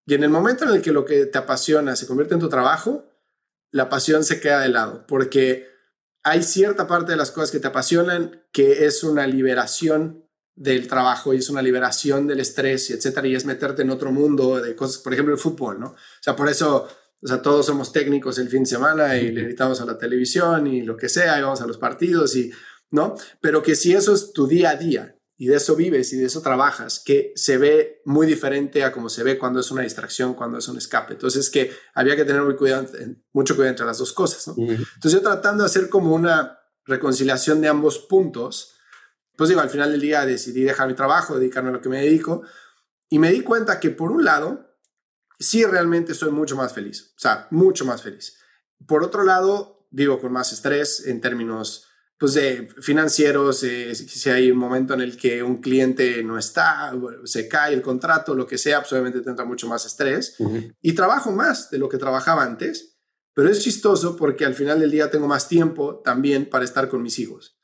[0.06, 2.48] Y en el momento en el que lo que te apasiona se convierte en tu
[2.48, 3.04] trabajo,
[3.70, 5.66] la pasión se queda de lado, porque
[6.22, 11.32] hay cierta parte de las cosas que te apasionan que es una liberación del trabajo
[11.32, 14.74] y es una liberación del estrés y etcétera, y es meterte en otro mundo de
[14.74, 15.88] cosas, por ejemplo, el fútbol, ¿no?
[15.88, 16.88] O sea, por eso,
[17.22, 20.66] o sea, todos somos técnicos el fin de semana y le gritamos a la televisión
[20.66, 22.50] y lo que sea, y vamos a los partidos y,
[22.90, 23.14] ¿no?
[23.40, 26.26] Pero que si eso es tu día a día y de eso vives y de
[26.26, 30.34] eso trabajas, que se ve muy diferente a como se ve cuando es una distracción,
[30.34, 31.12] cuando es un escape.
[31.12, 32.88] Entonces, que había que tener muy cuidado,
[33.32, 34.48] mucho cuidado entre las dos cosas.
[34.48, 38.74] Entonces, yo tratando de hacer como una reconciliación de ambos puntos,
[39.36, 42.00] pues digo, al final del día decidí dejar mi trabajo, dedicarme a lo que me
[42.00, 42.42] dedico,
[43.08, 44.76] y me di cuenta que por un lado,
[45.38, 48.38] sí realmente soy mucho más feliz, o sea, mucho más feliz.
[48.88, 51.87] Por otro lado, vivo con más estrés en términos
[52.18, 56.92] pues de financieros, eh, si hay un momento en el que un cliente no está,
[57.24, 60.36] se cae el contrato, lo que sea, pues obviamente tendrá mucho más estrés
[60.82, 62.98] y trabajo más de lo que trabajaba antes,
[63.34, 67.02] pero es chistoso porque al final del día tengo más tiempo también para estar con
[67.02, 67.56] mis hijos.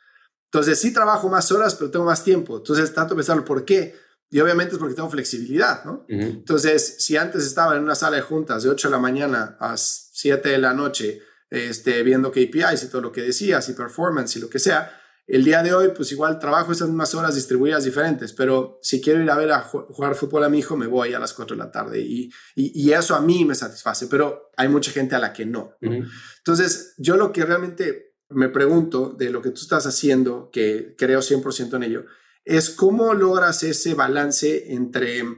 [0.44, 2.58] Entonces sí trabajo más horas, pero tengo más tiempo.
[2.58, 3.96] Entonces trato de pensar por qué.
[4.30, 6.06] Y obviamente es porque tengo flexibilidad, ¿no?
[6.08, 9.76] Entonces, si antes estaba en una sala de juntas de 8 de la mañana a
[9.76, 11.20] 7 de la noche,
[11.54, 15.00] este, viendo KPIs y todo lo que decías y performance y lo que sea.
[15.26, 19.22] El día de hoy, pues igual trabajo esas mismas horas distribuidas diferentes, pero si quiero
[19.22, 21.62] ir a ver a jugar fútbol a mi hijo, me voy a las 4 de
[21.62, 25.32] la tarde y, y, eso a mí me satisface, pero hay mucha gente a la
[25.32, 25.76] que no.
[25.80, 31.20] Entonces, yo lo que realmente me pregunto de lo que tú estás haciendo, que creo
[31.20, 32.04] 100% en ello,
[32.44, 35.36] es cómo logras ese balance entre, o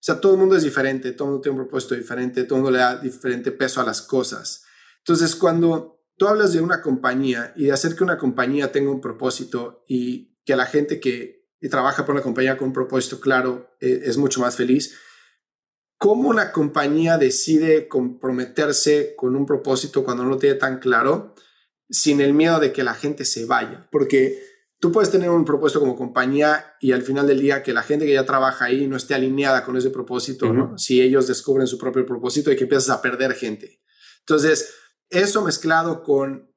[0.00, 2.62] sea, todo el mundo es diferente, todo el mundo tiene un propósito diferente, todo el
[2.62, 4.64] mundo le da diferente peso a las cosas.
[5.08, 9.00] Entonces, cuando tú hablas de una compañía y de hacer que una compañía tenga un
[9.00, 14.02] propósito y que la gente que trabaja por una compañía con un propósito claro eh,
[14.04, 14.98] es mucho más feliz,
[15.96, 21.34] ¿cómo una compañía decide comprometerse con un propósito cuando no lo tiene tan claro
[21.88, 23.88] sin el miedo de que la gente se vaya?
[23.90, 24.42] Porque
[24.78, 28.04] tú puedes tener un propósito como compañía y al final del día que la gente
[28.04, 30.76] que ya trabaja ahí no esté alineada con ese propósito, ¿no?
[30.76, 33.80] Si ellos descubren su propio propósito y que empiezas a perder gente.
[34.20, 34.74] Entonces,
[35.10, 36.48] eso mezclado con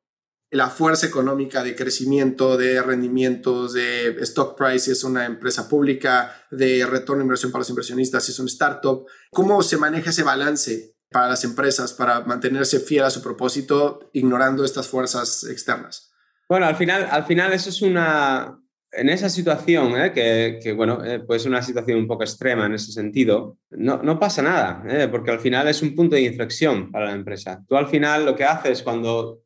[0.52, 6.45] la fuerza económica de crecimiento, de rendimientos, de stock price si es una empresa pública,
[6.52, 9.06] de retorno de inversión para los inversionistas si es un startup.
[9.32, 14.66] ¿Cómo se maneja ese balance para las empresas para mantenerse fiel a su propósito ignorando
[14.66, 16.12] estas fuerzas externas?
[16.49, 18.61] Bueno, al final, al final eso es una...
[18.94, 20.12] En esa situación, ¿eh?
[20.12, 24.42] que, bueno, eh, puede ser una situación un poco extrema en ese sentido, no, pasa
[24.42, 25.08] nada, ¿eh?
[25.10, 27.64] porque al final es un punto de inflexión para la empresa.
[27.70, 29.44] Tú al final lo que haces cuando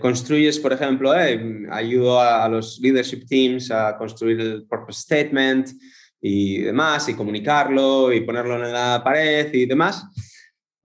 [0.00, 5.70] construyes, por ejemplo, ayudo a, los leadership teams a construir el purpose statement
[6.20, 10.04] y demás, y comunicarlo y ponerlo en la pared y demás.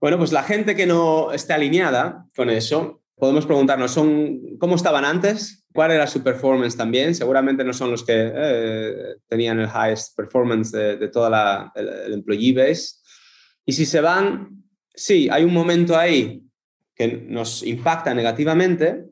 [0.00, 5.04] Bueno, pues la gente que no esté alineada con eso, podemos preguntarnos, ¿son, ¿cómo estaban
[5.04, 5.61] antes?
[5.72, 7.14] ¿Cuál era su performance también?
[7.14, 12.52] Seguramente no son los que eh, tenían el highest performance de, toda la, el, employee
[12.52, 12.96] base.
[13.64, 14.62] Y si se van,
[14.94, 16.42] sí, hay un momento ahí
[16.94, 19.04] que nos impacta negativamente,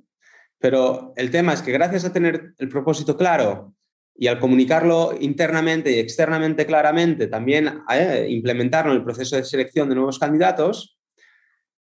[0.58, 3.74] pero el tema es que gracias a tener el propósito claro
[4.14, 9.88] y al comunicarlo internamente y externamente claramente, también eh, implementarlo en el proceso de selección
[9.88, 10.98] de nuevos candidatos,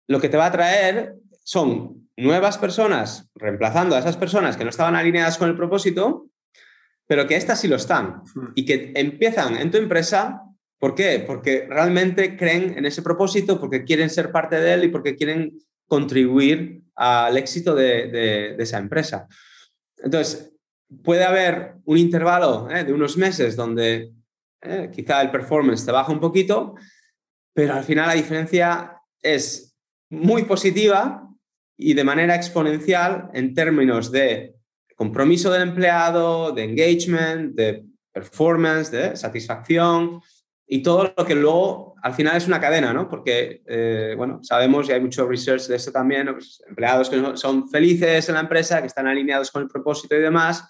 [0.07, 4.69] lo que te va a traer son nuevas personas reemplazando a esas personas que no
[4.69, 6.27] estaban alineadas con el propósito,
[7.07, 8.21] pero que estas sí lo están
[8.55, 10.43] y que empiezan en tu empresa.
[10.79, 11.23] ¿Por qué?
[11.25, 15.59] Porque realmente creen en ese propósito, porque quieren ser parte de él y porque quieren
[15.87, 19.27] contribuir al éxito de, esa empresa.
[19.97, 20.53] Entonces,
[21.03, 22.83] puede haber un intervalo ¿eh?
[22.83, 24.11] de unos meses donde
[24.61, 24.89] ¿eh?
[24.93, 26.75] quizá el performance te baja un poquito,
[27.53, 29.75] pero al final la diferencia es
[30.09, 31.30] muy positiva
[31.81, 34.53] y de manera exponencial en términos de
[34.95, 40.21] compromiso del empleado, de engagement, de performance, de satisfacción
[40.67, 43.09] y todo lo que luego al final es una cadena, ¿no?
[43.09, 47.67] Porque, eh, bueno, sabemos y hay mucho research de esto también, pues, empleados que son
[47.67, 50.63] felices en la empresa, que están alineados con el propósito y demás,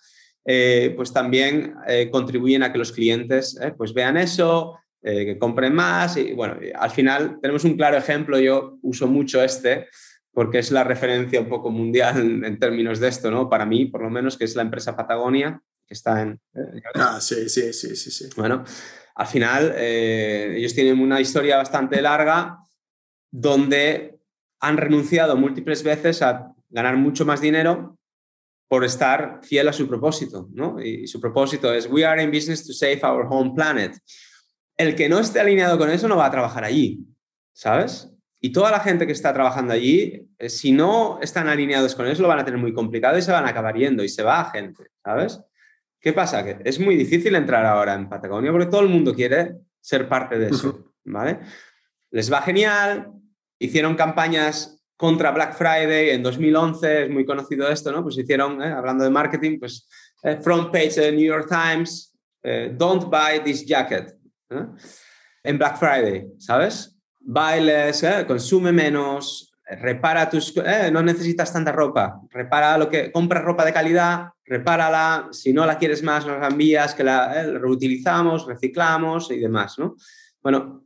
[0.46, 6.16] eh, pues también eh, contribuyen a que los clientes pues vean eso, que compren más
[6.16, 9.88] y bueno, al final tenemos un claro ejemplo, yo uso mucho este
[10.34, 13.50] porque es la referencia un poco mundial en, términos de esto, ¿no?
[13.50, 16.40] Para mí, por lo menos, que es la empresa Patagonia, que está en...
[16.96, 18.30] ah, sí, sí, sí, sí, sí.
[18.38, 18.64] Bueno,
[19.16, 22.60] al final eh, ellos tienen una historia bastante larga
[23.30, 24.20] donde
[24.62, 27.98] han renunciado múltiples veces a ganar mucho más dinero
[28.70, 30.82] por estar fiel a su propósito, ¿no?
[30.82, 33.98] Y su propósito es, we are in business to save our home planet.
[34.78, 37.06] El que no esté alineado con eso no va a trabajar allí,
[37.54, 38.10] ¿sabes?
[38.44, 42.24] Y toda la gente que está trabajando allí, eh, si no están alineados con eso,
[42.24, 44.50] lo van a tener muy complicado y se van a acabar yendo y se va
[44.52, 45.40] gente, ¿sabes?
[46.00, 46.44] ¿Qué pasa?
[46.44, 50.40] Que es muy difícil entrar ahora en Patagonia porque todo el mundo quiere ser parte
[50.40, 51.40] de eso, ¿vale?
[52.10, 53.12] Les va genial,
[53.60, 58.02] hicieron campañas contra Black Friday en 2011, es muy conocido esto, ¿no?
[58.02, 58.72] Pues hicieron, ¿eh?
[58.72, 59.88] hablando de marketing, pues
[60.24, 64.16] eh, front page de New York Times, eh, don't buy this jacket,
[65.44, 66.96] en Black Friday, ¿sabes?
[67.24, 73.64] Bailes, consume menos, repara tus, eh, no necesitas tanta ropa, repara lo que, compra ropa
[73.64, 78.46] de calidad, repárala, si no la quieres más, nos la envías, que la eh, reutilizamos,
[78.46, 79.96] reciclamos y demás, ¿no?
[80.42, 80.86] Bueno,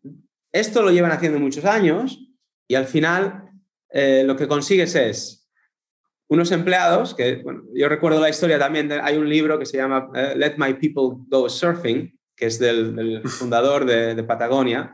[0.51, 2.19] esto lo llevan haciendo muchos años
[2.67, 3.49] y al final
[3.89, 5.49] eh, lo que consigues es
[6.27, 10.09] unos empleados, que bueno, yo recuerdo la historia también, hay un libro que se llama
[10.35, 14.91] Let My People Go Surfing, que es del, fundador de, de Patagonia,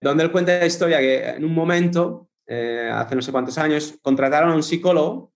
[0.00, 3.98] donde él cuenta la historia que en un momento eh, hace no sé cuántos años,
[4.00, 5.34] contrataron a un psicólogo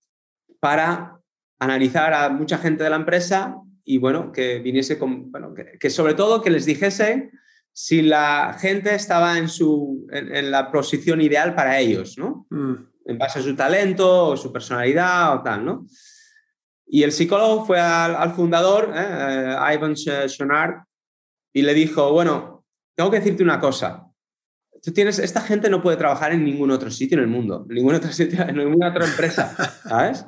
[0.59, 1.19] para
[1.59, 6.15] analizar a mucha gente de la empresa y bueno, que viniese con, bueno, que, sobre
[6.15, 7.31] todo que les dijese
[7.71, 12.47] si la gente estaba en, su, en, la posición ideal para ellos, ¿no?
[12.49, 12.73] Mm.
[13.05, 15.85] En base a su talento o su personalidad o tal, ¿no?
[16.87, 20.83] Y el psicólogo fue al, fundador, eh, eh, Ivan Schonard,
[21.51, 24.07] y le dijo, bueno, tengo que decirte una cosa,
[24.83, 27.75] tú tienes, esta gente no puede trabajar en ningún otro sitio en el mundo, en
[27.75, 29.55] ninguna otra, sitio, en ninguna otra empresa,
[29.87, 30.25] ¿sabes?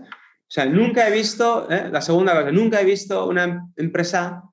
[0.48, 1.90] O sea, nunca he visto, ¿eh?
[1.92, 4.44] la segunda cosa, nunca he visto una empresa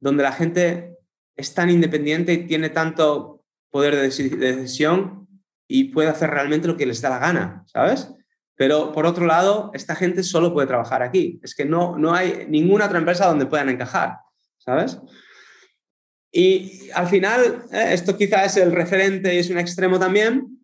[0.00, 0.96] donde la gente
[1.36, 5.28] es tan independiente y tiene tanto poder de decisión
[5.68, 8.10] y puede hacer realmente lo que les da la gana, ¿sabes?
[8.56, 11.40] Pero por otro lado, esta gente solo puede trabajar aquí.
[11.42, 14.18] Es que no, no hay ninguna otra empresa donde puedan encajar,
[14.58, 15.00] ¿sabes?
[16.32, 20.58] Y al final, eh, esto quizás es el referente y es un extremo también,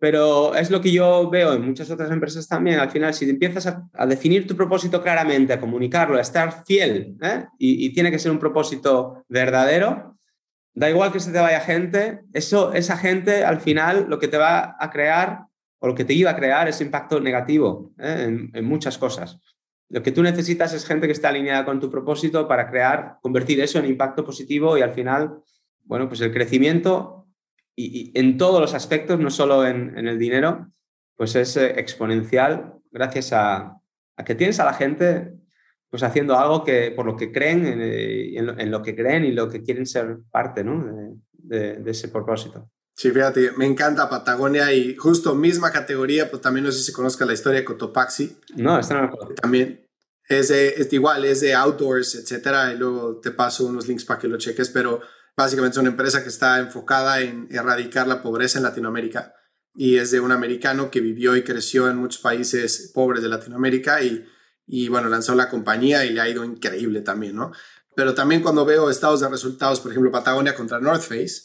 [0.00, 2.80] pero es lo que yo veo en muchas otras empresas también.
[2.80, 7.44] Al final, si empiezas a, definir tu propósito claramente, a comunicarlo, a estar fiel, ¿eh?
[7.58, 10.18] y, tiene que ser un propósito verdadero,
[10.74, 14.36] da igual que se te vaya gente, eso, esa gente al final lo que te
[14.36, 15.44] va a crear
[15.80, 18.50] o lo que te iba a crear es impacto negativo ¿eh?
[18.52, 19.38] en muchas cosas.
[19.90, 23.60] Lo que tú necesitas es gente que esté alineada con tu propósito para crear, convertir
[23.60, 25.40] eso en impacto positivo y al final,
[25.84, 27.26] bueno, pues el crecimiento
[27.74, 30.70] y, en todos los aspectos, no solo en, el dinero,
[31.16, 33.80] pues es eh, exponencial gracias a,
[34.26, 35.32] que tienes a la gente
[35.88, 39.48] pues haciendo algo que por lo que creen, eh, en, lo, que creen y lo
[39.48, 41.16] que quieren ser parte ¿no?
[41.32, 42.68] de, ese propósito.
[42.98, 47.24] Sí, fíjate, me encanta Patagonia y justo misma categoría, pues también no sé si conozca
[47.24, 48.36] la historia de Cotopaxi.
[48.56, 49.34] No, esta no la conozco.
[49.34, 49.86] También
[50.28, 54.26] es, es igual, es de outdoors, etcétera, y luego te paso unos links para que
[54.26, 55.00] lo cheques, pero
[55.36, 59.32] básicamente es una empresa que está enfocada en erradicar la pobreza en Latinoamérica
[59.76, 64.02] y es de un americano que vivió y creció en muchos países pobres de Latinoamérica
[64.02, 64.26] y,
[64.66, 67.52] y bueno, lanzó la compañía y le ha ido increíble también, ¿no?
[67.94, 71.42] Pero también cuando veo estados de resultados, por ejemplo, Patagonia contra North Face,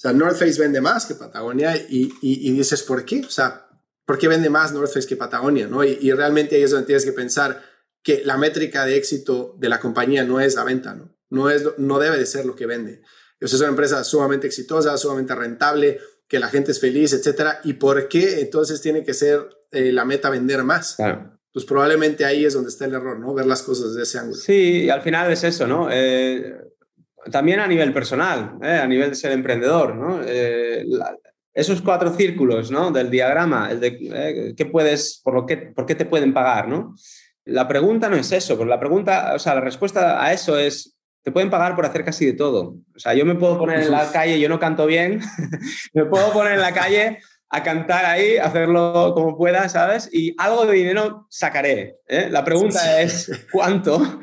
[0.00, 3.20] o sea, North Face vende más que Patagonia y, y, dices, ¿por qué?
[3.20, 3.68] O sea,
[4.06, 5.66] ¿por qué vende más North Face que Patagonia?
[5.66, 5.84] ¿no?
[5.84, 7.62] Y, realmente ahí es donde tienes que pensar
[8.02, 11.14] que la métrica de éxito de la compañía no es la venta, ¿no?
[11.28, 13.02] No, es, no debe de ser lo que vende.
[13.40, 17.60] Es una empresa sumamente exitosa, sumamente rentable, que la gente es feliz, etcétera.
[17.64, 20.94] ¿Y por qué entonces tiene que ser eh, la meta vender más?
[20.94, 21.38] Claro.
[21.52, 23.34] Pues probablemente ahí es donde está el error, ¿no?
[23.34, 24.40] Ver las cosas desde ese ángulo.
[24.40, 25.90] Sí, al final es eso, ¿no?
[25.92, 26.69] Eh,
[27.30, 28.78] también a nivel personal, ¿eh?
[28.82, 30.20] a nivel de ser emprendedor, ¿no?
[30.24, 30.84] Eh,
[31.52, 32.90] esos cuatro círculos ¿no?
[32.90, 36.68] del diagrama, el de eh, ¿qué puedes, por, lo que, por qué te pueden pagar,
[36.68, 36.94] ¿no?
[37.44, 40.96] La pregunta no es eso, porque la pregunta, o sea, la respuesta a eso es,
[41.22, 42.76] te pueden pagar por hacer casi de todo.
[42.94, 45.20] O sea, yo me puedo poner en la calle, yo no canto bien,
[45.92, 47.18] me puedo poner en la calle
[47.48, 50.08] a cantar ahí, hacerlo como pueda, ¿sabes?
[50.12, 51.96] Y algo de dinero sacaré.
[52.06, 52.28] ¿eh?
[52.30, 54.20] La pregunta es, ¿cuánto?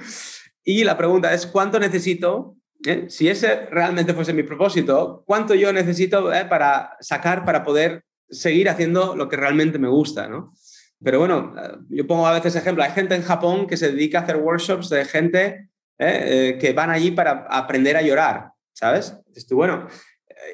[0.64, 3.06] Y la pregunta es, ¿cuánto necesito ¿eh?
[3.10, 6.46] Si ese realmente fuese mi propósito, ¿cuánto yo necesito ¿eh?
[6.46, 10.28] para sacar para poder seguir haciendo lo que realmente me gusta?
[10.28, 10.54] ¿no?
[11.04, 14.20] Pero bueno, eh, yo pongo a veces ejemplo, hay gente en Japón que se dedica
[14.20, 15.70] a hacer workshops de gente
[16.00, 19.18] que van allí para aprender a llorar, ¿sabes?
[19.34, 19.88] Dices bueno,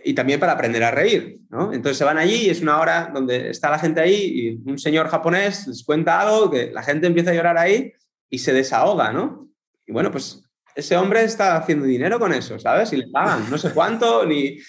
[0.03, 1.73] y también para aprender a reír, ¿no?
[1.73, 4.77] Entonces se van allí y es una hora donde está la gente ahí y un
[4.79, 7.91] señor japonés les cuenta algo que la gente empieza a llorar ahí
[8.29, 9.49] y se desahoga, ¿no?
[9.85, 10.42] Y bueno, pues
[10.75, 12.93] ese hombre está haciendo dinero con eso, ¿sabes?
[12.93, 14.45] Y le pagan, no sé cuánto, ni...
[14.45, 14.59] Eh,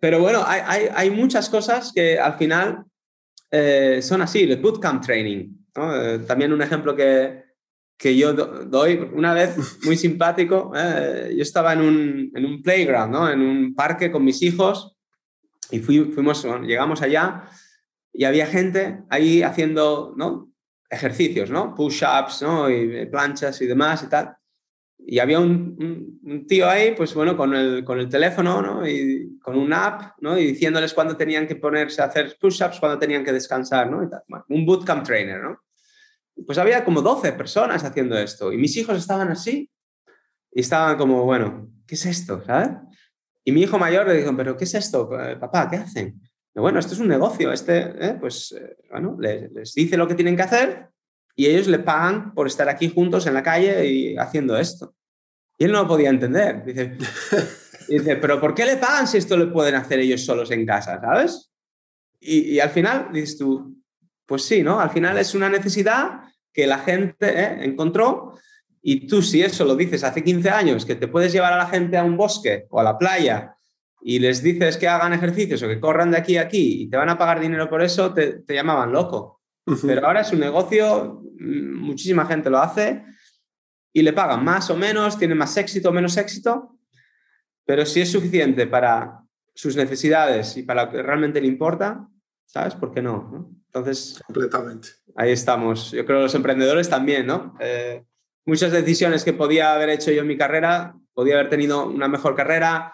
[0.00, 2.84] pero bueno, hay, hay, muchas cosas que al final
[3.50, 5.48] eh, son así, el bootcamp training.
[5.74, 7.42] Eh, también un ejemplo que,
[7.98, 13.30] que yo doy, una vez muy simpático, yo estaba en un, en un, playground, ¿no?
[13.30, 14.96] en un parque con mis hijos
[15.70, 17.48] y fuimos, llegamos allá
[18.12, 20.52] y había gente ahí haciendo ¿no?
[20.88, 21.74] ejercicios, ¿no?
[21.74, 22.70] push-ups ¿no?
[22.70, 24.36] y planchas y demás y tal
[25.08, 28.86] y había un, tío ahí, pues bueno, con el, con el teléfono, ¿no?
[28.86, 30.36] Y con un app, ¿no?
[30.36, 34.10] Y diciéndoles cuándo tenían que ponerse a hacer push-ups, cuándo tenían que descansar, ¿no?
[34.48, 35.60] un bootcamp trainer, ¿no?
[36.44, 39.70] Pues había como 12 personas haciendo esto y mis hijos estaban así
[40.52, 42.42] y estaban como, bueno, ¿qué es esto?
[42.44, 42.70] ¿Sabes?
[43.44, 45.70] Y mi hijo mayor le dijo, ¿pero qué es esto, papá?
[45.70, 46.20] ¿Qué hacen?
[46.52, 50.14] bueno, esto es un negocio, este, eh, pues, eh, bueno, les, les dice lo que
[50.14, 50.88] tienen que hacer
[51.36, 54.95] y ellos le pagan por estar aquí juntos en la calle y haciendo esto.
[55.58, 56.64] Y él no lo podía entender.
[56.64, 56.96] Dice,
[57.88, 61.00] dice, pero ¿por qué le pagan si esto lo pueden hacer ellos solos en casa,
[61.00, 61.50] ¿sabes?
[62.20, 63.76] Y, al final dices tú,
[64.24, 64.80] pues sí, ¿no?
[64.80, 66.20] Al final es una necesidad
[66.52, 67.64] que la gente ¿eh?
[67.64, 68.34] encontró
[68.82, 71.66] y tú si eso lo dices hace 15 años, que te puedes llevar a la
[71.66, 73.54] gente a un bosque o a la playa
[74.00, 76.96] y les dices que hagan ejercicios o que corran de aquí a aquí y te
[76.96, 79.42] van a pagar dinero por eso, te, te llamaban loco.
[79.82, 83.04] Pero ahora es un negocio, mm, muchísima gente lo hace
[83.96, 86.78] y le pagan más o menos, tiene más éxito o menos éxito,
[87.64, 89.22] pero si es suficiente para
[89.54, 92.06] sus necesidades y para lo que realmente le importa,
[92.44, 92.74] ¿sabes?
[92.74, 93.48] ¿Por qué no?
[93.68, 94.88] Entonces, completamente.
[95.14, 95.92] Ahí estamos.
[95.92, 97.56] Yo creo que los emprendedores también, ¿no?
[97.58, 98.04] Eh,
[98.44, 102.36] muchas decisiones que podía haber hecho yo en mi carrera, podía haber tenido una mejor
[102.36, 102.92] carrera,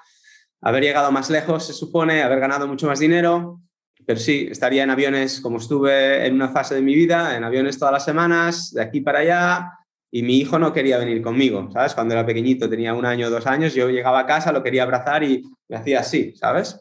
[0.61, 3.61] haber llegado más lejos, se supone, haber ganado mucho más dinero,
[4.07, 7.77] pero sí, estaría en aviones como estuve en una fase de mi vida, en aviones
[7.77, 9.73] todas las semanas, de aquí para allá,
[10.15, 11.95] y mi hijo no quería venir conmigo, ¿sabes?
[11.95, 14.83] Cuando era pequeñito, tenía un año o dos años, yo llegaba a casa, lo quería
[14.83, 16.79] abrazar y me hacía así, ¿sabes?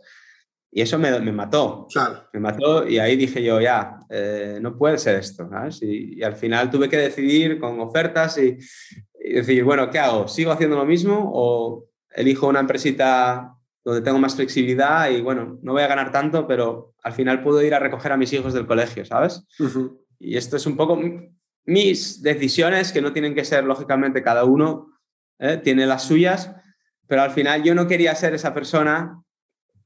[0.70, 1.88] Y eso me, me mató.
[1.90, 2.28] Claro.
[2.34, 5.82] Me mató y ahí dije yo, ya, eh, no puede ser esto, ¿sabes?
[5.82, 8.58] Y, al final tuve que decidir con ofertas y,
[9.24, 10.28] y decir, bueno, ¿qué hago?
[10.28, 13.56] ¿Sigo haciendo lo mismo o elijo una empresita
[13.86, 17.62] donde tengo más flexibilidad y bueno, no voy a ganar tanto, pero al final puedo
[17.64, 19.48] ir a recoger a mis hijos del colegio, ¿sabes?
[20.20, 21.00] Y esto es un poco
[21.66, 24.98] mis decisiones, que no tienen que ser, lógicamente, cada uno
[25.40, 25.60] ¿eh?
[25.64, 26.52] tiene las suyas,
[27.08, 29.22] pero al final yo no quería ser esa persona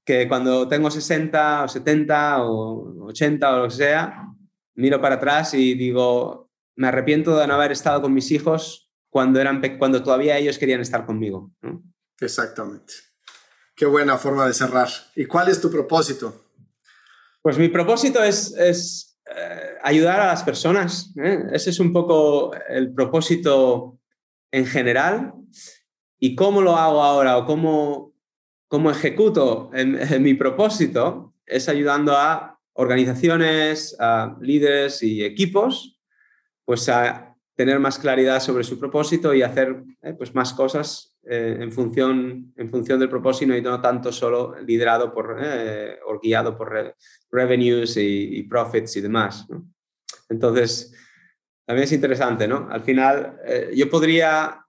[0.03, 4.27] que cuando tengo 60 o 70 o 80 o lo que sea,
[4.75, 9.41] miro para atrás y digo, me arrepiento de no haber estado con mis hijos cuando,
[9.41, 11.51] eran, cuando todavía ellos querían estar conmigo.
[12.19, 12.93] Exactamente.
[13.75, 14.89] Qué buena forma de cerrar.
[15.15, 16.45] ¿Y cuál es tu propósito?
[17.41, 21.13] Pues mi propósito es, es eh, ayudar a las personas.
[21.17, 21.45] ¿eh?
[21.51, 23.99] Ese es un poco el propósito
[24.51, 25.33] en general.
[26.19, 28.13] ¿Y cómo lo hago ahora o cómo,
[28.67, 31.33] cómo ejecuto en, mi propósito?
[31.45, 35.99] Es ayudando a organizaciones, a líderes y equipos,
[36.63, 41.57] pues a tener más claridad sobre su propósito y hacer eh, pues más cosas eh,
[41.59, 46.55] en, función, en función del propósito y no tanto solo liderado por, eh, o guiado
[46.55, 46.95] por
[47.31, 49.47] revenues y, profits y demás.
[50.29, 50.93] Entonces,
[51.65, 52.67] también es interesante, ¿no?
[52.69, 54.63] Al final, eh, yo podría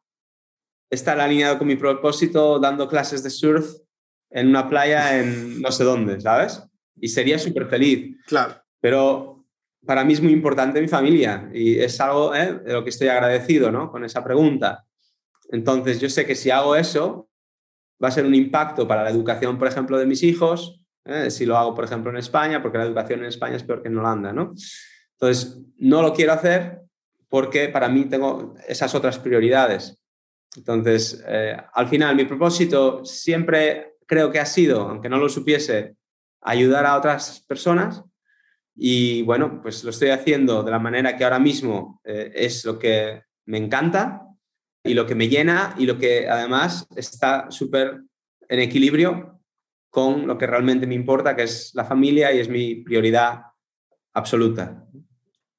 [0.88, 3.74] estar alineado con mi propósito dando clases de surf
[4.30, 6.62] en una playa en no sé dónde, ¿sabes?
[6.98, 8.16] Y sería súper feliz.
[8.26, 8.54] Claro.
[8.80, 9.44] Pero
[9.84, 13.70] para mí es muy importante mi familia y es algo de lo que estoy agradecido,
[13.70, 13.90] ¿no?
[13.90, 14.86] Con esa pregunta.
[15.51, 17.28] Entonces, yo sé que si hago eso,
[18.03, 21.30] va a ser un impacto para la educación, por ejemplo, de mis hijos, ¿eh?
[21.30, 23.88] si lo hago, por ejemplo, en España, porque la educación en España es peor que
[23.88, 24.55] en Holanda, ¿no?
[25.12, 26.82] Entonces, no lo quiero hacer
[27.28, 29.99] porque para mí tengo esas otras prioridades.
[30.57, 35.97] Entonces, eh, al final, mi propósito siempre creo que ha sido, aunque no lo supiese,
[36.40, 38.05] ayudar a otras personas
[38.74, 42.78] y bueno, pues lo estoy haciendo de la manera que ahora mismo eh, es lo
[42.78, 44.26] que me encanta
[44.87, 48.03] y lo que me llena y lo que además está súper
[48.49, 49.41] en equilibrio
[49.91, 53.45] con lo que realmente me importa, que es la familia y es mi prioridad
[54.12, 54.87] absoluta.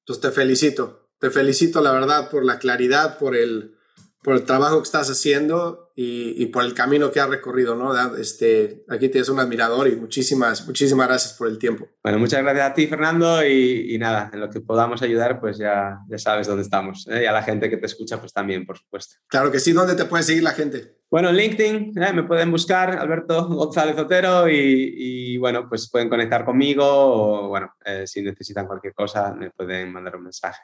[0.06, 3.77] Pues te felicito, te felicito la verdad por la claridad, por el,
[4.22, 8.16] por el trabajo que estás haciendo y, por el camino que has recorrido, ¿no?
[8.16, 11.88] Este, aquí tienes un admirador y muchísimas, muchísimas gracias por el tiempo.
[12.02, 15.98] Bueno, muchas gracias a ti, Fernando, y, nada, en lo que podamos ayudar, pues ya,
[16.08, 17.06] ya sabes dónde estamos.
[17.08, 17.22] ¿eh?
[17.24, 19.16] Y a la gente que te escucha, pues también, por supuesto.
[19.26, 20.98] Claro que sí, ¿dónde te puede seguir la gente?
[21.10, 22.12] Bueno, en LinkedIn ¿eh?
[22.12, 28.06] me pueden buscar, Alberto González Otero, y, bueno, pues pueden conectar conmigo o, bueno, eh,
[28.06, 30.60] si necesitan cualquier cosa, me pueden mandar un mensaje.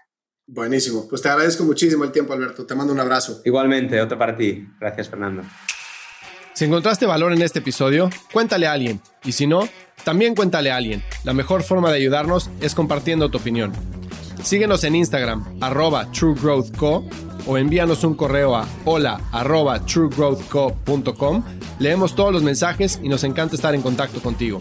[0.46, 1.08] Buenísimo.
[1.08, 2.66] Pues te agradezco muchísimo el tiempo, Alberto.
[2.66, 3.40] Te mando un abrazo.
[3.44, 4.66] Igualmente, otro para ti.
[4.78, 5.42] Gracias, Fernando.
[6.52, 9.00] Si encontraste valor en este episodio, cuéntale a alguien.
[9.24, 9.68] Y si no,
[10.04, 11.02] también cuéntale a alguien.
[11.24, 13.72] La mejor forma de ayudarnos es compartiendo tu opinión.
[14.42, 17.04] Síguenos en Instagram, arroba truegrowthco,
[17.46, 21.44] o envíanos un correo a hola arroba truegrowthco.com.
[21.78, 24.60] Leemos todos los mensajes y nos encanta estar en contacto contigo.